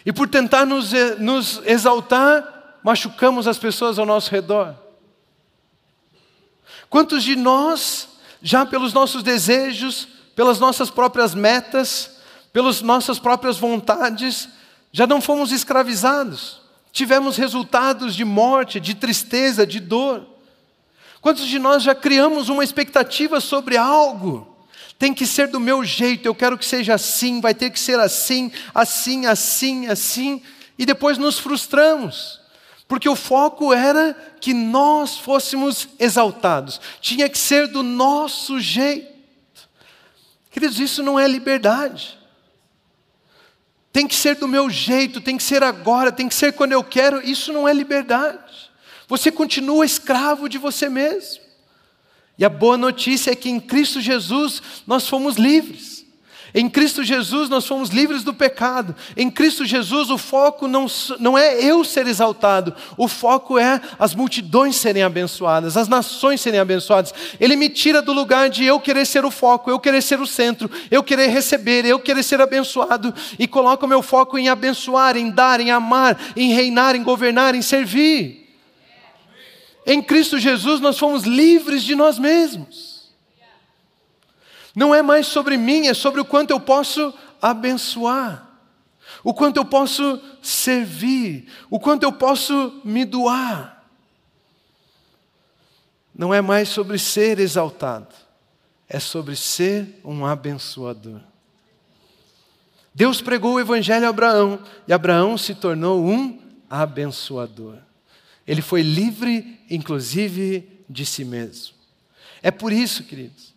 E 0.06 0.12
por 0.12 0.28
tentar 0.28 0.66
nos, 0.66 0.92
nos 1.20 1.62
exaltar, 1.66 2.80
machucamos 2.84 3.48
as 3.48 3.58
pessoas 3.58 3.98
ao 3.98 4.06
nosso 4.06 4.30
redor. 4.30 4.76
Quantos 6.90 7.24
de 7.24 7.36
nós, 7.36 8.10
já 8.42 8.66
pelos 8.66 8.94
nossos 8.94 9.24
desejos, 9.24 10.08
pelas 10.36 10.60
nossas 10.60 10.90
próprias 10.90 11.34
metas, 11.34 12.18
pelas 12.52 12.82
nossas 12.82 13.18
próprias 13.18 13.58
vontades, 13.58 14.50
já 14.92 15.08
não 15.08 15.22
fomos 15.22 15.52
escravizados? 15.52 16.62
Tivemos 16.92 17.38
resultados 17.38 18.14
de 18.16 18.24
morte, 18.24 18.80
de 18.80 18.94
tristeza, 18.94 19.66
de 19.66 19.80
dor. 19.80 20.28
Quantos 21.22 21.48
de 21.48 21.58
nós 21.58 21.82
já 21.82 21.96
criamos 21.96 22.50
uma 22.50 22.64
expectativa 22.64 23.40
sobre 23.40 23.78
algo? 23.78 24.53
Tem 25.04 25.14
que 25.14 25.28
ser 25.28 25.50
do 25.50 25.60
meu 25.60 25.84
jeito, 25.84 26.26
eu 26.26 26.34
quero 26.34 26.58
que 26.58 26.64
seja 26.64 26.94
assim, 26.94 27.42
vai 27.42 27.54
ter 27.54 27.70
que 27.72 27.78
ser 27.78 28.00
assim, 28.00 28.50
assim, 28.74 29.26
assim, 29.26 29.88
assim, 29.88 30.42
e 30.80 30.86
depois 30.86 31.18
nos 31.18 31.38
frustramos, 31.38 32.40
porque 32.88 33.10
o 33.10 33.14
foco 33.14 33.74
era 33.74 34.14
que 34.40 34.54
nós 34.54 35.18
fôssemos 35.18 35.90
exaltados, 36.00 36.80
tinha 37.02 37.28
que 37.28 37.38
ser 37.38 37.68
do 37.68 37.84
nosso 37.84 38.62
jeito. 38.62 39.12
Queridos, 40.50 40.80
isso 40.80 41.04
não 41.04 41.20
é 41.20 41.28
liberdade. 41.28 42.18
Tem 43.92 44.08
que 44.08 44.16
ser 44.16 44.38
do 44.38 44.48
meu 44.48 44.70
jeito, 44.70 45.20
tem 45.20 45.36
que 45.36 45.44
ser 45.44 45.64
agora, 45.64 46.14
tem 46.14 46.30
que 46.30 46.36
ser 46.36 46.54
quando 46.54 46.72
eu 46.72 46.82
quero, 46.82 47.22
isso 47.22 47.52
não 47.52 47.68
é 47.68 47.74
liberdade. 47.74 48.72
Você 49.10 49.30
continua 49.30 49.86
escravo 49.86 50.48
de 50.48 50.58
você 50.58 50.88
mesmo. 50.88 51.43
E 52.38 52.44
a 52.44 52.50
boa 52.50 52.78
notícia 52.78 53.32
é 53.32 53.36
que 53.36 53.50
em 53.50 53.60
Cristo 53.60 54.02
Jesus 54.02 54.62
nós 54.88 55.08
fomos 55.08 55.36
livres. 55.36 56.04
Em 56.56 56.70
Cristo 56.70 57.04
Jesus 57.04 57.50
nós 57.50 57.66
fomos 57.66 57.90
livres 57.90 58.24
do 58.24 58.34
pecado. 58.34 58.96
Em 59.18 59.30
Cristo 59.30 59.66
Jesus 59.66 60.12
o 60.12 60.18
foco 60.20 60.68
não, 60.68 60.86
não 61.20 61.36
é 61.36 61.64
eu 61.64 61.84
ser 61.84 62.06
exaltado, 62.06 62.76
o 62.96 63.08
foco 63.08 63.58
é 63.58 63.82
as 63.98 64.14
multidões 64.14 64.76
serem 64.76 65.02
abençoadas, 65.02 65.76
as 65.76 65.88
nações 65.88 66.42
serem 66.42 66.60
abençoadas. 66.60 67.14
Ele 67.40 67.56
me 67.56 67.70
tira 67.70 68.02
do 68.02 68.14
lugar 68.14 68.50
de 68.50 68.64
eu 68.64 68.80
querer 68.80 69.06
ser 69.06 69.26
o 69.26 69.32
foco, 69.32 69.72
eu 69.72 69.80
querer 69.80 70.04
ser 70.04 70.20
o 70.20 70.28
centro, 70.28 70.70
eu 70.92 71.02
querer 71.02 71.28
receber, 71.28 71.86
eu 71.86 72.00
querer 72.00 72.22
ser 72.22 72.40
abençoado 72.40 73.14
e 73.40 73.48
coloca 73.48 73.86
o 73.86 73.90
meu 73.90 74.04
foco 74.04 74.38
em 74.38 74.48
abençoar, 74.48 75.18
em 75.18 75.32
dar, 75.32 75.60
em 75.60 75.72
amar, 75.72 76.20
em 76.36 76.54
reinar, 76.54 76.96
em 76.96 77.02
governar, 77.02 77.56
em 77.56 77.64
servir. 77.64 78.43
Em 79.86 80.02
Cristo 80.02 80.40
Jesus 80.40 80.80
nós 80.80 80.98
fomos 80.98 81.24
livres 81.24 81.84
de 81.84 81.96
nós 81.96 82.18
mesmos. 82.18 83.12
Não 84.76 84.94
é 84.94 85.02
mais 85.02 85.28
sobre 85.28 85.58
mim, 85.58 85.88
é 85.88 85.94
sobre 85.94 86.20
o 86.20 86.26
quanto 86.26 86.52
eu 86.52 86.60
posso 86.60 87.14
abençoar, 87.42 88.50
o 89.24 89.34
quanto 89.34 89.58
eu 89.58 89.66
posso 89.66 90.20
servir, 90.42 91.48
o 91.70 91.80
quanto 91.80 92.04
eu 92.04 92.12
posso 92.12 92.82
me 92.84 93.06
doar. 93.06 93.84
Não 96.16 96.34
é 96.34 96.42
mais 96.42 96.70
sobre 96.70 96.98
ser 96.98 97.40
exaltado, 97.40 98.16
é 98.88 99.00
sobre 99.00 99.36
ser 99.36 100.00
um 100.04 100.26
abençoador. 100.26 101.20
Deus 102.96 103.22
pregou 103.22 103.54
o 103.56 103.60
evangelho 103.60 104.06
a 104.06 104.10
Abraão 104.10 104.60
e 104.88 104.94
Abraão 104.94 105.38
se 105.38 105.56
tornou 105.56 106.06
um 106.06 106.40
abençoador. 106.70 107.78
Ele 108.48 108.62
foi 108.62 108.82
livre, 108.82 109.60
inclusive, 109.70 110.68
de 110.90 111.06
si 111.06 111.24
mesmo. 111.24 111.74
É 112.42 112.52
por 112.52 112.74
isso, 112.74 113.04
queridos, 113.04 113.54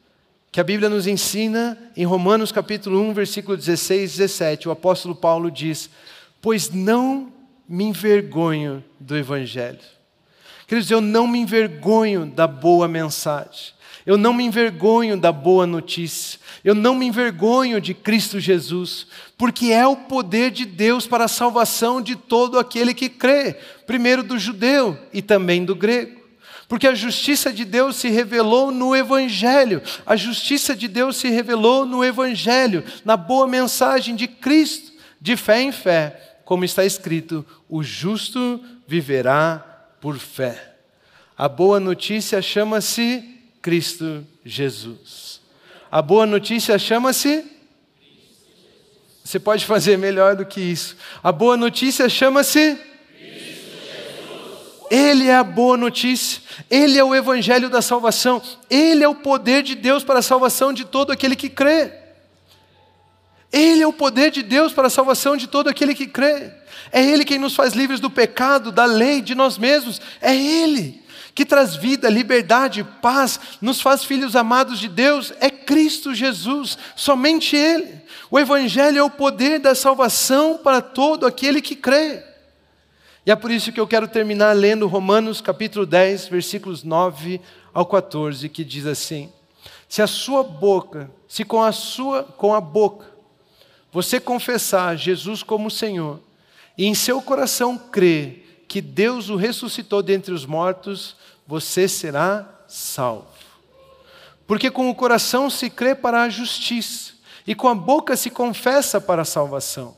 que 0.53 0.61
a 0.61 0.65
Bíblia 0.65 0.89
nos 0.89 1.07
ensina 1.07 1.77
em 1.97 2.05
Romanos 2.05 2.53
capítulo 2.53 3.01
1, 3.01 3.13
versículo 3.13 3.57
16 3.57 4.15
e 4.15 4.17
17, 4.19 4.69
o 4.69 4.71
apóstolo 4.71 5.15
Paulo 5.15 5.51
diz: 5.51 5.91
Pois 6.41 6.71
não 6.71 7.33
me 7.69 7.85
envergonho 7.85 8.83
do 8.99 9.17
Evangelho. 9.17 9.81
Queridos, 10.67 10.91
eu 10.91 11.01
não 11.01 11.27
me 11.27 11.39
envergonho 11.39 12.27
da 12.27 12.47
boa 12.47 12.89
mensagem. 12.89 13.75
Eu 14.05 14.17
não 14.17 14.33
me 14.33 14.45
envergonho 14.45 15.17
da 15.17 15.33
boa 15.33 15.67
notícia. 15.67 16.39
Eu 16.65 16.75
não 16.75 16.95
me 16.95 17.07
envergonho 17.07 17.81
de 17.81 17.93
Cristo 17.93 18.39
Jesus, 18.39 19.09
porque 19.37 19.67
é 19.67 19.87
o 19.87 19.97
poder 19.97 20.51
de 20.51 20.65
Deus 20.65 21.07
para 21.07 21.25
a 21.25 21.29
salvação 21.29 22.01
de 22.01 22.17
todo 22.17 22.59
aquele 22.59 22.95
que 22.95 23.09
crê, 23.09 23.55
primeiro 23.87 24.23
do 24.23 24.39
judeu 24.39 24.99
e 25.13 25.21
também 25.21 25.65
do 25.65 25.75
grego. 25.75 26.25
Porque 26.69 26.87
a 26.87 26.95
justiça 26.95 27.53
de 27.53 27.65
Deus 27.65 27.97
se 27.97 28.09
revelou 28.09 28.73
no 28.73 28.97
Evangelho, 28.97 29.83
a 30.05 30.17
justiça 30.17 30.75
de 30.75 30.89
Deus 30.89 31.17
se 31.17 31.29
revelou 31.29 31.87
no 31.87 32.05
Evangelho, 32.05 32.83
na 33.05 33.17
boa 33.17 33.47
mensagem 33.47 34.17
de 34.17 34.27
Cristo, 34.27 34.93
de 35.21 35.37
fé 35.37 35.61
em 35.61 35.71
fé, 35.71 36.39
como 36.45 36.65
está 36.65 36.85
escrito: 36.85 37.47
o 37.69 37.83
justo 37.83 38.61
viverá 38.87 39.59
por 40.01 40.19
fé. 40.19 40.75
A 41.39 41.49
boa 41.49 41.79
notícia 41.79 42.41
chama-se 42.41 43.23
Cristo 43.61 44.27
Jesus. 44.45 45.41
A 45.91 46.01
boa 46.01 46.27
notícia 46.27 46.79
chama-se. 46.79 47.56
Você 49.27 49.41
pode 49.41 49.67
fazer 49.67 49.99
melhor 49.99 50.37
do 50.37 50.47
que 50.47 50.61
isso. 50.61 50.97
A 51.21 51.33
boa 51.33 51.57
notícia 51.57 52.09
chama-se. 52.09 52.79
Ele 54.89 55.27
é 55.27 55.35
a 55.35 55.43
boa 55.43 55.77
notícia, 55.77 56.41
Ele 56.71 56.97
é 56.97 57.03
o 57.03 57.13
Evangelho 57.13 57.69
da 57.69 57.83
salvação, 57.83 58.41
Ele 58.71 59.03
é 59.03 59.09
o 59.09 59.17
poder 59.17 59.65
de 59.65 59.75
Deus 59.75 60.05
para 60.05 60.21
a 60.21 60.23
salvação 60.23 60.73
de 60.73 60.85
todo 60.85 61.11
aquele 61.11 61.35
que 61.35 61.49
crê. 61.49 61.93
Ele 63.53 63.83
é 63.83 63.87
o 63.87 63.93
poder 63.93 64.31
de 64.31 64.45
Deus 64.45 64.73
para 64.73 64.87
a 64.87 64.91
salvação 64.91 65.37
de 65.37 65.49
todo 65.49 65.69
aquele 65.69 65.93
que 65.93 66.07
crê. 66.07 66.53
É 66.93 67.03
Ele 67.03 67.25
quem 67.25 67.41
nos 67.41 67.57
faz 67.57 67.75
livres 67.75 67.99
do 67.99 68.09
pecado, 68.09 68.71
da 68.71 68.85
lei, 68.85 69.21
de 69.21 69.35
nós 69.35 69.59
mesmos. 69.59 70.01
É 70.21 70.37
Ele 70.37 71.03
que 71.35 71.45
traz 71.45 71.75
vida, 71.75 72.09
liberdade, 72.09 72.87
paz, 73.03 73.41
nos 73.61 73.81
faz 73.81 74.05
filhos 74.05 74.37
amados 74.37 74.79
de 74.79 74.89
Deus, 74.89 75.33
é 75.41 75.51
Cristo 75.51 76.15
Jesus, 76.15 76.79
somente 76.95 77.57
Ele. 77.57 77.96
O 78.31 78.39
Evangelho 78.39 78.99
é 78.99 79.03
o 79.03 79.11
poder 79.11 79.61
da 79.61 79.75
salvação 79.75 80.59
para 80.59 80.81
todo 80.81 81.27
aquele 81.27 81.63
que 81.63 81.77
crê. 81.77 82.23
E 83.25 83.31
é 83.31 83.37
por 83.37 83.51
isso 83.51 83.73
que 83.73 83.81
eu 83.81 83.87
quero 83.87 84.09
terminar 84.09 84.53
lendo 84.53 84.87
Romanos 84.87 85.41
capítulo 85.41 85.87
10, 85.87 86.29
versículos 86.29 86.83
9 86.83 87.41
ao 87.73 87.87
14, 87.87 88.49
que 88.49 88.65
diz 88.65 88.87
assim: 88.87 89.33
Se 89.89 90.03
a 90.03 90.07
sua 90.07 90.43
boca, 90.43 91.11
se 91.29 91.45
com 91.45 91.63
a 91.63 91.73
sua, 91.73 92.23
com 92.23 92.55
a 92.55 92.61
boca, 92.61 93.07
você 93.93 94.19
confessar 94.21 94.97
Jesus 94.97 95.43
como 95.43 95.71
Senhor, 95.71 96.21
e 96.77 96.87
em 96.87 96.95
seu 96.95 97.23
coração 97.23 97.79
crer 97.79 98.65
que 98.69 98.81
Deus 98.81 99.29
o 99.29 99.37
ressuscitou 99.37 100.03
dentre 100.03 100.35
os 100.35 100.45
mortos, 100.45 101.17
você 101.47 101.87
será 101.89 102.65
salvo. 102.67 103.27
Porque 104.47 104.71
com 104.71 104.89
o 104.91 104.95
coração 104.95 105.51
se 105.51 105.71
crê 105.71 105.95
para 105.95 106.23
a 106.23 106.29
justiça, 106.29 107.15
e 107.47 107.55
com 107.55 107.69
a 107.69 107.75
boca 107.75 108.17
se 108.17 108.31
confessa 108.31 109.01
para 109.01 109.23
a 109.23 109.27
salvação. 109.27 109.97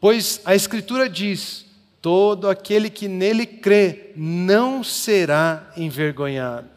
Pois 0.00 0.40
a 0.44 0.54
Escritura 0.54 1.08
diz: 1.08 1.64
todo 2.02 2.48
aquele 2.48 2.90
que 2.90 3.08
nele 3.08 3.46
crê 3.46 4.12
não 4.16 4.82
será 4.82 5.70
envergonhado. 5.76 6.68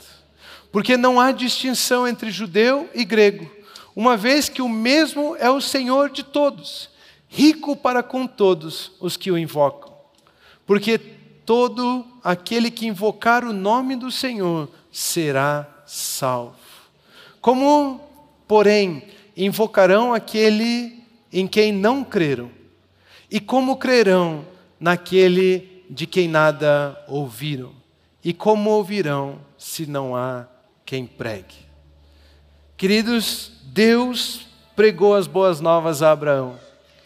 Porque 0.72 0.95
não 0.95 1.20
há 1.20 1.32
distinção 1.32 2.08
entre 2.08 2.30
judeu 2.30 2.89
e 2.93 3.04
grego, 3.04 3.50
uma 3.95 4.16
vez 4.16 4.48
que 4.48 4.62
o 4.62 4.70
mesmo 4.70 5.36
é 5.38 5.50
o 5.50 5.60
Senhor 5.60 6.10
de 6.10 6.24
todos, 6.24 6.89
rico 7.28 7.76
para 7.76 8.04
com 8.04 8.28
todos 8.28 8.91
os 9.00 9.18
que 9.18 9.32
o 9.32 9.38
invocam. 9.38 9.91
Porque 10.66 10.98
todo 11.45 12.06
aquele 12.24 12.70
que 12.70 12.86
invocar 12.86 13.43
o 13.43 13.54
nome 13.54 13.95
do 13.95 14.12
Senhor 14.12 14.70
será 14.91 15.68
salvo. 15.86 16.56
Como, 17.41 18.02
porém, 18.48 19.04
invocarão 19.38 20.14
aquele 20.14 21.04
em 21.32 21.48
quem 21.48 21.72
não 21.72 22.04
creram? 22.04 22.50
E 23.30 23.40
como 23.40 23.78
crerão 23.78 24.46
naquele 24.80 25.86
de 25.90 26.08
quem 26.08 26.28
nada 26.28 27.00
ouviram? 27.08 27.72
E 28.24 28.34
como 28.34 28.72
ouvirão 28.72 29.40
se 29.58 29.86
não 29.86 30.16
há 30.16 30.48
quem 30.86 31.06
pregue? 31.06 31.56
Queridos, 32.76 33.52
Deus 33.64 34.48
pregou 34.76 35.16
as 35.16 35.28
boas 35.28 35.60
novas 35.60 36.02
a 36.02 36.12
Abraão, 36.12 36.60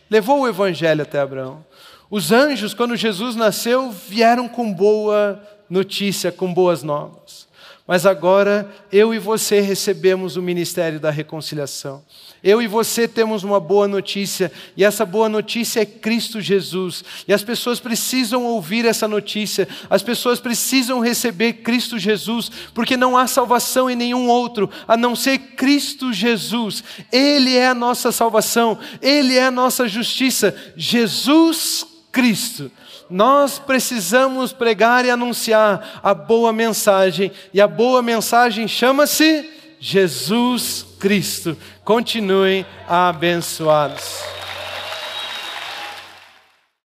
levou 0.10 0.42
o 0.42 0.48
evangelho 0.48 1.02
até 1.02 1.20
Abraão. 1.20 1.66
Os 2.10 2.32
anjos, 2.32 2.74
quando 2.74 2.96
Jesus 2.96 3.36
nasceu, 3.36 3.90
vieram 3.92 4.50
com 4.50 4.74
boa 4.74 5.42
notícia, 5.70 6.32
com 6.32 6.54
boas 6.54 6.84
novas. 6.84 7.48
Mas 7.92 8.06
agora 8.06 8.74
eu 8.89 9.14
e 9.14 9.20
você 9.20 9.60
recebemos 9.60 10.38
o 10.38 10.42
ministério 10.42 10.98
da 10.98 11.12
reconciliação. 11.12 12.02
Eu 12.42 12.62
e 12.62 12.66
você 12.66 13.06
temos 13.06 13.44
uma 13.44 13.60
boa 13.60 13.86
notícia, 13.86 14.50
e 14.78 14.86
essa 14.86 15.06
boa 15.06 15.28
notícia 15.28 15.82
é 15.82 15.86
Cristo 15.86 16.39
Jesus. 16.39 17.04
E 17.28 17.34
as 17.34 17.44
pessoas 17.44 17.82
precisam 17.82 18.46
ouvir 18.46 18.86
essa 18.86 19.10
notícia, 19.10 19.68
as 19.89 20.02
pessoas 20.02 20.39
precisam 20.39 21.02
receber 21.02 21.52
Cristo 21.52 22.00
Jesus, 22.00 22.50
porque 22.74 22.96
não 22.96 23.18
há 23.18 23.28
salvação 23.28 23.89
em 23.89 23.96
nenhum 23.98 24.30
outro 24.30 24.70
a 24.88 24.96
não 24.96 25.14
ser 25.14 25.38
Cristo 25.58 26.14
Jesus. 26.14 26.86
Ele 27.12 27.58
é 27.58 27.68
a 27.68 27.76
nossa 27.76 28.10
salvação, 28.10 28.80
Ele 29.02 29.38
é 29.38 29.44
a 29.44 29.52
nossa 29.52 29.86
justiça. 29.86 30.56
Jesus 30.78 31.86
Cristo. 32.10 32.72
Nós 33.12 33.59
precisamos 33.59 34.53
pregar 34.53 35.03
e 35.03 35.09
anunciar 35.09 35.99
a 36.01 36.14
boa 36.14 36.53
mensagem, 36.53 37.32
e 37.53 37.59
a 37.59 37.68
boa 37.68 38.01
mensagem 38.01 38.68
chama-se 38.68 39.49
Jesus 39.80 40.86
Cristo. 40.97 41.57
Continuem 41.84 42.66
abençoados. 42.88 44.22